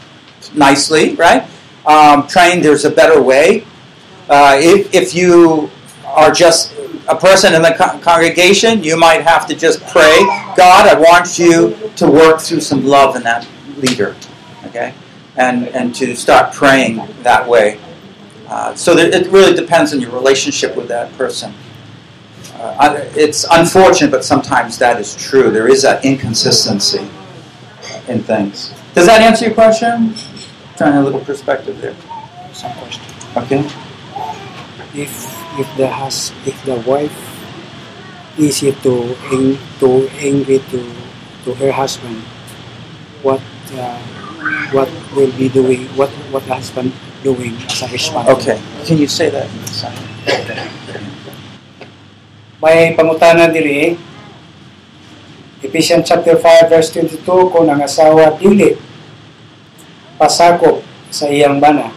[0.54, 1.46] nicely, right?
[1.86, 3.66] Um, there's a better way.
[4.28, 5.70] Uh, if, if you
[6.06, 6.73] are just
[7.08, 10.18] a person in the con- congregation, you might have to just pray,
[10.56, 13.46] God, I want you to work through some love in that
[13.76, 14.16] leader,
[14.66, 14.94] okay?
[15.36, 17.80] And, and to start praying that way.
[18.48, 21.52] Uh, so that it really depends on your relationship with that person.
[22.54, 25.50] Uh, it's unfortunate, but sometimes that is true.
[25.50, 27.08] There is that inconsistency
[28.06, 28.72] in things.
[28.94, 30.14] Does that answer your question?
[30.76, 31.96] Trying a little perspective there.
[32.52, 33.02] some question
[33.36, 33.58] Okay.
[34.94, 37.14] if if the has if the wife
[38.38, 40.82] easy to ang, to angry to
[41.46, 42.18] to her husband
[43.22, 43.40] what
[43.78, 44.00] uh,
[44.74, 46.92] what will be doing what what the husband
[47.22, 48.58] doing as a response Okay.
[48.84, 49.48] Can you say that?
[52.64, 53.92] may pangutana diri
[55.60, 57.20] Ephesians chapter 5 verse 22
[57.52, 58.72] kung ang asawa dili
[60.16, 60.80] pasakop
[61.12, 61.92] sa iyang bana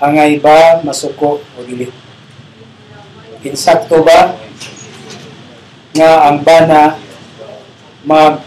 [0.00, 1.90] angay ba masuko o dili
[3.42, 4.34] insakto ba
[5.94, 6.94] nga ang bana
[8.06, 8.40] mag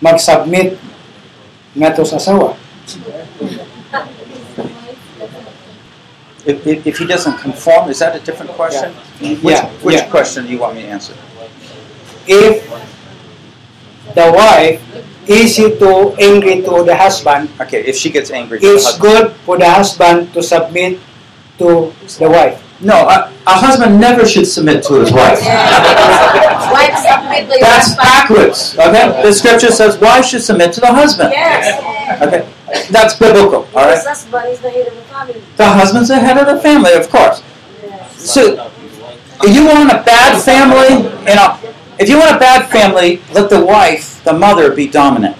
[0.00, 0.80] mag-submit
[1.76, 2.56] ngadto sa asawa
[6.40, 8.92] If, if, if he doesn't conform, is that a different question?
[9.20, 10.08] Which, Yeah, which yeah.
[10.08, 11.12] question do you want me to answer?
[12.26, 12.64] if
[14.14, 14.80] the wife
[15.30, 18.58] easy to angry to the husband Okay, if she gets angry.
[18.58, 19.02] with the it's husband.
[19.02, 20.98] good for the husband to submit
[21.58, 22.58] to the wife.
[22.82, 25.38] No, a, a husband never should submit to his wife.
[26.72, 28.74] Wife submit That's backwards.
[28.78, 31.30] Okay, the scripture says wife should submit to the husband.
[31.32, 31.76] Yes.
[32.22, 32.48] Okay,
[32.90, 33.68] that's biblical.
[33.74, 35.42] All right, Because husband is the head of the family.
[35.56, 37.42] the husband's the head of the family, of course.
[38.16, 38.70] So,
[39.48, 41.58] you want a bad family, you know,
[42.00, 45.36] if you want a bad family, let the wife, the mother, be dominant.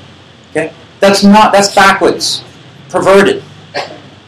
[0.51, 2.45] Okay, that's not that's backwards,
[2.91, 3.43] perverted.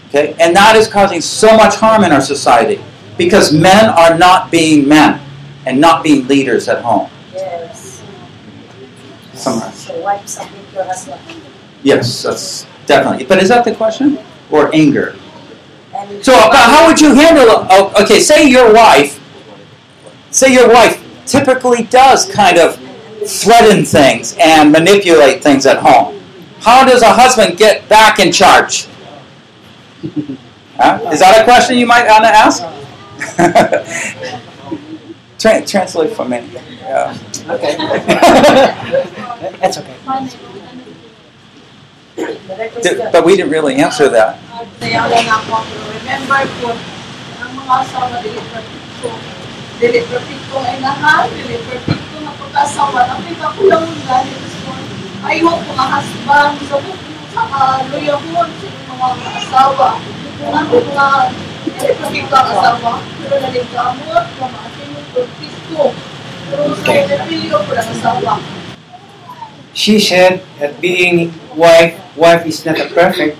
[0.09, 2.83] Okay, and that is causing so much harm in our society
[3.19, 5.21] because men are not being men
[5.67, 7.11] and not being leaders at home.
[7.35, 8.03] Yes.
[9.35, 9.71] Somewhere.
[9.73, 11.21] So wife submit to your husband.
[11.83, 13.27] Yes, that's definitely.
[13.27, 14.19] But is that the question
[14.51, 15.17] or anger?
[16.23, 17.67] So, how would you handle?
[18.03, 19.21] Okay, say your wife,
[20.31, 22.77] say your wife typically does kind of
[23.27, 26.19] threaten things and manipulate things at home.
[26.61, 28.87] How does a husband get back in charge?
[30.77, 30.99] Huh?
[31.13, 32.63] Is that a question you might want to ask?
[35.39, 36.49] Tra- translate for me.
[36.83, 37.17] Yeah.
[37.49, 37.77] Okay.
[39.61, 39.97] That's okay.
[42.17, 44.39] Di- But we didn't really answer that.
[49.83, 50.63] Kaya lang ako, remember po, ang mga asawa, dili perfecto.
[50.63, 51.59] Dili perfecto ay lahat, dili
[52.23, 53.01] na pagkasawa.
[53.03, 54.41] Ang pagkakulang ng galit
[55.23, 55.99] ayaw ko sa
[57.35, 59.89] sa kaluyahon sa mga asawa.
[60.39, 65.83] Kung ano nga, ang asawa, pero naligamot, mamaasin yung perfecto.
[66.47, 68.33] Pero sa pinapilyo ko ng asawa.
[69.75, 73.35] She said that being wife, wife is not a perfect,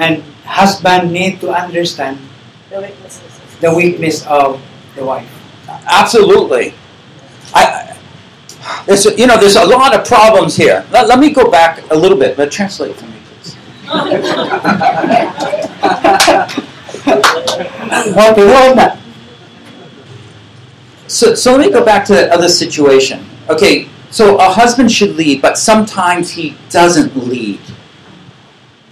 [0.00, 2.16] and husband need to understand
[3.60, 4.56] the weakness of
[4.96, 5.39] the wife.
[5.90, 6.74] Absolutely.
[7.52, 7.96] I,
[8.86, 10.86] there's, you know, there's a lot of problems here.
[10.90, 13.56] Let, let me go back a little bit, but translate for me, please.
[17.90, 18.98] Okay, that.
[21.06, 23.26] So, so let me go back to that other situation.
[23.48, 27.60] Okay, so a husband should lead, but sometimes he doesn't lead.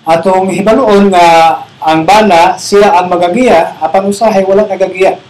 [0.02, 5.20] Atong hibaloon nga ang bana siya ang magagiya apan usahay wala nagagiya.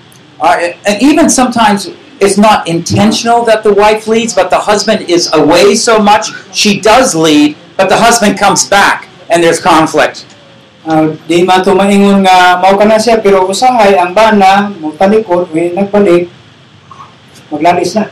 [0.41, 5.31] Uh, and even sometimes it's not intentional that the wife leads, but the husband is
[5.35, 10.27] away so much, she does lead, but the husband comes back and there's conflict.
[10.89, 15.51] Ah, di man to maingon nga mao kana siya pero usahay ang bana mo talikod
[15.53, 16.33] we nagbalik
[17.53, 18.09] maglalis na.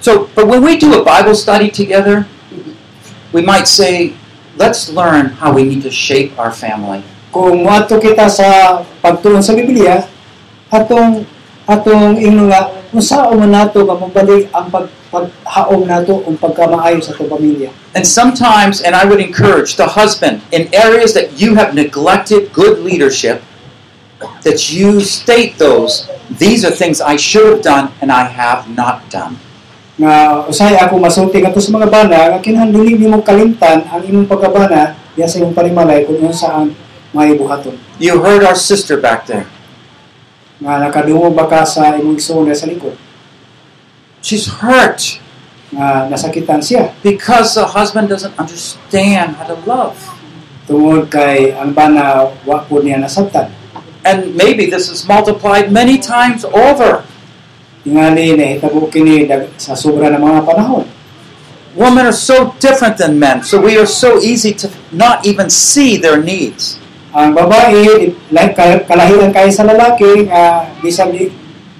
[0.00, 2.24] So, but when we do a Bible study together,
[3.36, 4.16] we might say,
[4.56, 7.04] let's learn how we need to shape our family.
[7.28, 10.08] Kung moadto kita sa pagtuon sa Biblia
[10.70, 11.26] atong
[11.66, 17.14] atong ingno nga unsa man nato nga mobalik ang pag paghaom nato ang pagkamaayo sa
[17.14, 17.70] atong pamilya.
[17.94, 22.78] And sometimes, and I would encourage the husband, in areas that you have neglected good
[22.86, 23.42] leadership,
[24.46, 29.10] that you state those, these are things I should have done and I have not
[29.10, 29.42] done.
[30.00, 34.96] nga usahay ako masulti ngadto sa mga bana nga kinahanglan nimo kalimtan ang imong pagkabana
[35.12, 36.72] diya sa imong panimalay kung unsa ang
[37.12, 39.44] may buhaton You heard our sister back there.
[40.60, 42.94] Nga nakadungo ba ka sa imong igsoon sa likod
[44.20, 45.16] She's hurt
[45.72, 49.96] nga nasakitan siya because the husband doesn't understand how to love.
[50.68, 53.50] tungod kay ang bana wa po niya nasabtan
[54.00, 57.04] And maybe this is multiplied many times over.
[57.84, 59.24] tingali nahitabo kini
[59.56, 60.84] sa sobra ng mga panahon
[61.74, 65.96] Women are so different than men, so we are so easy to not even see
[65.96, 66.79] their needs.
[67.10, 71.26] Ang babae like kal- kalahiran kay sa lalaki nga bisan di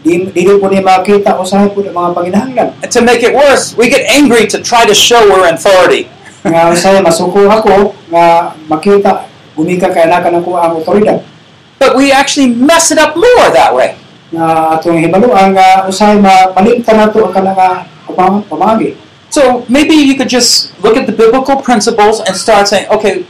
[0.02, 3.76] di, di po niya makita usahay po ng mga panginahanglan And to make it worse,
[3.76, 6.08] we get angry to try to show we're authority.
[6.40, 11.20] nga usay masuko ako nga makita gumika kay anak ko ang otoridad
[11.80, 13.96] But we actually mess it up more that way.
[14.34, 17.58] nga atong hibaluan nga usay ma malimtan nato ang kanang
[18.08, 18.94] pamang pamagi
[19.30, 23.22] So maybe you could just look at the biblical principles and start saying, okay,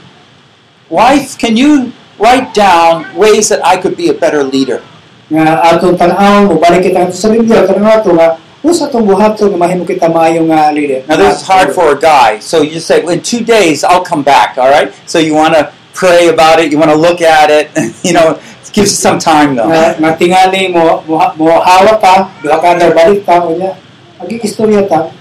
[0.90, 4.82] wife, can you write down ways that I could be a better leader?
[5.30, 8.34] nga atong tan-aw mo balik kita sa Biblia tanong nato nga
[8.66, 11.98] usa atong buhaton nga mahimo kita maayo nga leader Now this is hard for a
[11.98, 14.58] guy, so you say, well, in two days I'll come back.
[14.58, 14.90] All right.
[15.06, 17.70] So you want to pray about it, you want to look at it.
[18.02, 19.70] You know, it gives you some time though.
[19.70, 23.78] nga, nga tingali mo mo, mo hawak ka duha ka balik ta unya
[24.18, 25.14] agi istorya ta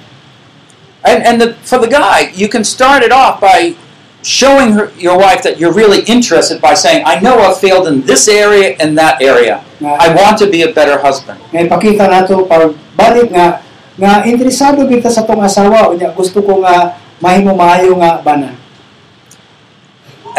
[0.99, 3.71] And and the, for the guy, you can start it off by
[4.21, 8.01] showing her, your wife that you're really interested by saying, I know I've failed in
[8.03, 9.63] this area and that area.
[9.79, 11.39] nga I want to be a better husband.
[11.55, 13.63] nga ipakita nato pag balik nga
[13.95, 18.59] nga interesado kita sa tong asawa unya gusto ko nga mahimo maayo nga bana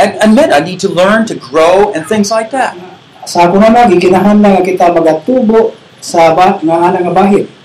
[0.00, 2.76] And admit I need to learn to grow and things like that.
[3.24, 4.20] sa ako na lagi nga
[4.60, 7.12] kita magatubo sa ba, nga ana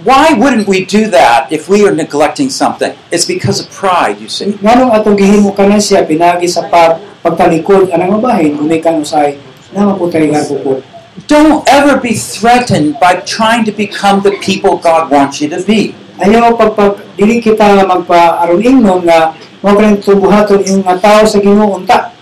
[0.06, 2.94] Why wouldn't we do that if we are neglecting something?
[3.10, 4.54] It's because of pride, you see.
[4.60, 9.40] nganong atong gihimo kanan siya pinagi sa pag pagtalikod anang nga bahin gumikan usay
[9.74, 10.86] na maputay nga bukod
[11.32, 15.96] Don't ever be threatened by trying to become the people God wants you to be.
[16.20, 19.34] ayaw pag, pag dili kita magpa-aron ingnon nga
[19.64, 22.14] mo kanang tubuhaton yung nga tao sa Ginoo unta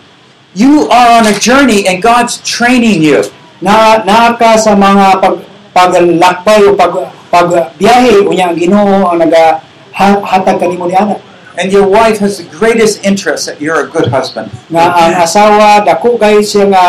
[0.53, 3.26] You are on a journey and God's training you.
[3.64, 5.36] na naa ka sa mga pag
[5.74, 6.93] paglakbay o pag
[7.34, 9.59] pagbiyahe unya ang Ginoo ang naga
[9.91, 11.17] ha- hatag kanimo ni ana.
[11.53, 14.49] And your wife has the greatest interest that you're a good husband.
[14.69, 16.86] nga ang asawa dako kay siya nga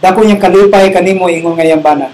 [0.00, 2.12] dako niyang kalipay kanimo ingon nga yang bana.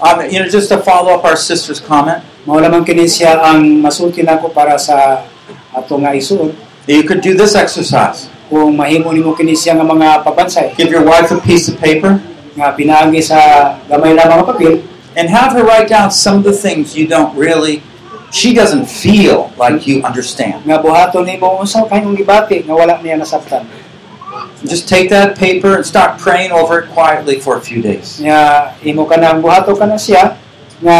[0.00, 3.82] Um, you know, just to follow up our sister's comment, mao lamang kini siya ang
[3.82, 5.26] masulti nako para sa
[5.70, 6.50] ato nga isuod
[6.90, 8.26] you could do this exercise.
[8.50, 10.74] kung mahimo nimo kini siya nga mga pabansay.
[10.74, 12.18] Give your wife a piece of paper
[12.76, 13.38] pinaagi sa
[13.88, 14.84] gamay lamang papel
[15.16, 17.82] and have her write down some of the things you don't really,
[18.30, 20.62] she doesn't feel like you understand.
[20.68, 23.64] nga buhaton nimo unsa kayong gibati nga wala niya nasabtan
[24.60, 28.20] Just take that paper and start praying over it quietly for a few days.
[28.20, 30.36] nga imo ka nang buhato ka na siya
[30.84, 30.98] nga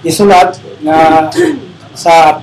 [0.00, 1.28] isulat nga
[1.92, 2.40] sa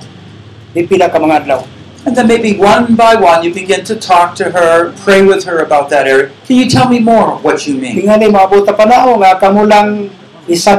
[0.74, 1.60] pipila ka mga adlaw
[2.04, 5.64] And then maybe one by one you begin to talk to her, pray with her
[5.64, 6.28] about that area.
[6.44, 7.96] Can you tell me more what you mean?
[7.96, 10.12] tingali maabuta pa na nga kamo lang
[10.44, 10.76] isa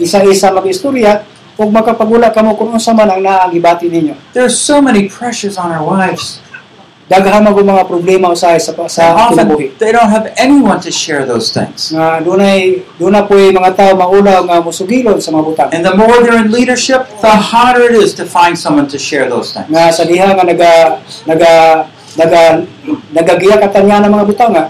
[0.00, 1.28] isa-isa mag-istorya
[1.60, 5.84] ug makapagula kamo kung unsa man ang naagibati ninyo There's so many pressures on our
[5.84, 6.40] wives.
[7.06, 11.22] Daghan mag mga problema sa sa And kinabuhi often they don't have anyone to share
[11.22, 11.94] those things.
[11.94, 16.18] nga dunay duna po'y mga tao maulaw nga musugilon sa mga butang And the more
[16.18, 19.70] they're in leadership, the harder it is to find someone to share those things.
[19.70, 20.72] nga sa diha nga naga
[21.30, 21.52] naga
[22.18, 22.42] naga
[23.14, 24.66] nagagiya katanya ng mga butang nga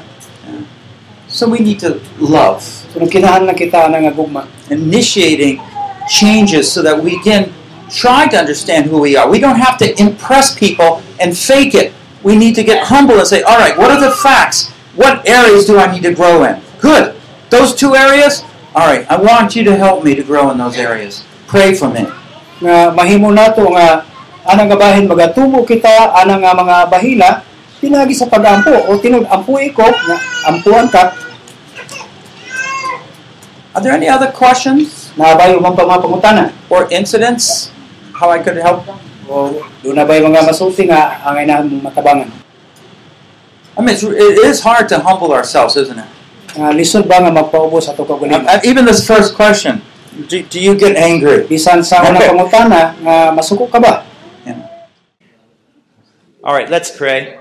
[1.37, 5.61] So we need to love, so nagkinahanglan kita nga gugma initiating
[6.09, 7.53] changes so that we can
[7.91, 9.29] try to understand who we are.
[9.29, 11.93] We don't have to impress people and fake it.
[12.27, 14.75] We need to get humble and say, all right, what are the facts?
[14.99, 16.59] What areas do I need to grow in?
[16.83, 17.15] Good.
[17.55, 18.43] Those two areas?
[18.75, 21.23] All right, I want you to help me to grow in those areas.
[21.47, 22.05] Pray for me.
[22.57, 24.01] nga mahimo nato nga
[24.49, 27.29] anang nga bahin magatubo kita anang nga mga bahila
[27.77, 30.17] pinagi sa pagampo o tinud ampuy ko nga
[30.49, 31.13] ampuan ka
[33.77, 37.69] Are there any other questions nabayo man pa mga pangutana or incidents?
[38.17, 38.97] How I could help them?
[39.29, 42.31] O do na bay mga masulti nga ang matabangan
[43.77, 46.09] I mean, it's, hard to humble ourselves, isn't it?
[46.57, 49.85] nga lisod ba nga magpaubos ato kaugalingon uh, even this first question,
[50.33, 51.45] do, do you get angry?
[51.45, 52.33] bisan sa unang Okay.
[52.33, 54.07] pangutana nga masuko ka ba
[56.47, 57.41] All right, let's pray.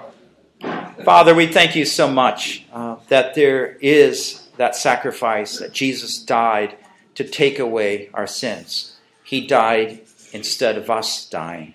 [1.05, 6.75] Father, we thank you so much uh, that there is that sacrifice that Jesus died
[7.13, 8.97] to take away our sins.
[9.23, 10.01] He died
[10.35, 11.73] instead of us dying.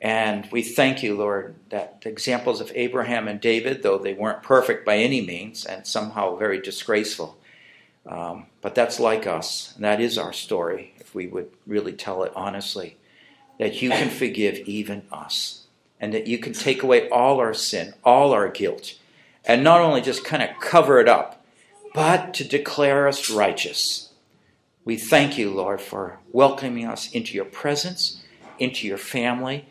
[0.00, 4.42] And we thank you, Lord, that the examples of Abraham and David, though they weren't
[4.42, 7.36] perfect by any means and somehow very disgraceful,
[8.06, 12.22] um, but that's like us, and that is our story, if we would really tell
[12.22, 12.96] it honestly,
[13.58, 15.64] that you can forgive even us
[15.98, 18.98] and that you can take away all our sin, all our guilt,
[19.46, 21.44] and not only just kind of cover it up,
[21.94, 24.10] but to declare us righteous.
[24.84, 28.22] We thank you, Lord, for welcoming us into your presence,
[28.58, 29.66] into your family.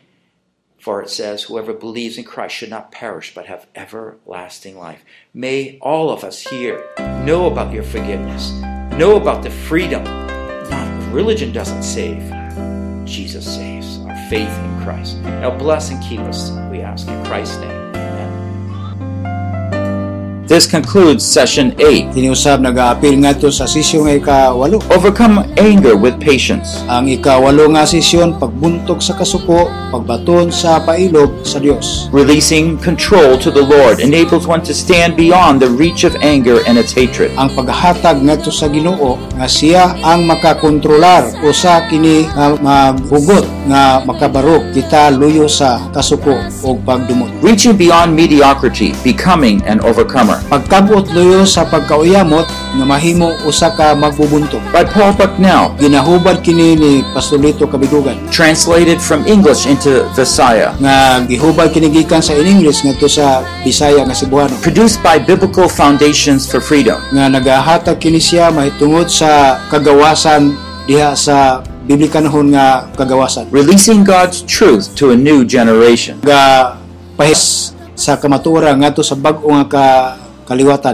[0.78, 5.02] For it says, Whoever believes in Christ should not perish, but have everlasting life.
[5.32, 6.84] May all of us here
[7.24, 8.50] know about your forgiveness,
[8.98, 10.04] know about the freedom.
[10.04, 12.22] Not religion doesn't save,
[13.06, 13.98] Jesus saves.
[14.00, 15.18] Our faith in Christ.
[15.18, 17.73] Now bless and keep us, we ask in Christ's name.
[20.44, 22.12] This concludes session 8.
[22.12, 24.76] Kini usab nag-aapil ngadto sa sesyon nga ikawalo.
[24.92, 26.84] Overcome anger with patience.
[26.84, 32.12] Ang ikawalo nga sesyon pagbuntog sa kasuko, pagbaton sa pailog sa Dios.
[32.12, 36.76] Releasing control to the Lord enables one to stand beyond the reach of anger and
[36.76, 37.32] its hatred.
[37.40, 44.76] Ang paghatag ngadto sa Ginoo nga siya ang makakontrolar usa kini nga maghugot nga makabarok
[44.76, 46.36] kita luyo sa kasuko
[46.68, 47.32] ug pagdumot.
[47.40, 50.33] Reaching beyond mediocrity, becoming an overcomer.
[50.50, 54.62] Pagkabot luyo sa pagkauyamot nga mahimo usa ka magbubuntog.
[54.74, 60.74] By Paul Bucknell, Ginahubad kini ni Pastolito Kabidugan translated from English into Visaya.
[60.80, 65.70] nga gihubad kini gikan sa in English ngadto sa Bisaya nga Cebuano Produced by Biblical
[65.70, 66.98] Foundations for Freedom.
[67.14, 70.54] nga nagahatag kini siya mahitungod sa kagawasan
[70.84, 76.20] diha sa biblikanhon nga kagawasan Releasing God's truth to a new generation.
[76.24, 76.74] ga
[77.14, 79.86] pahis sa kamatura ngadto sa bag-o nga ka
[80.44, 80.82] kaliwatan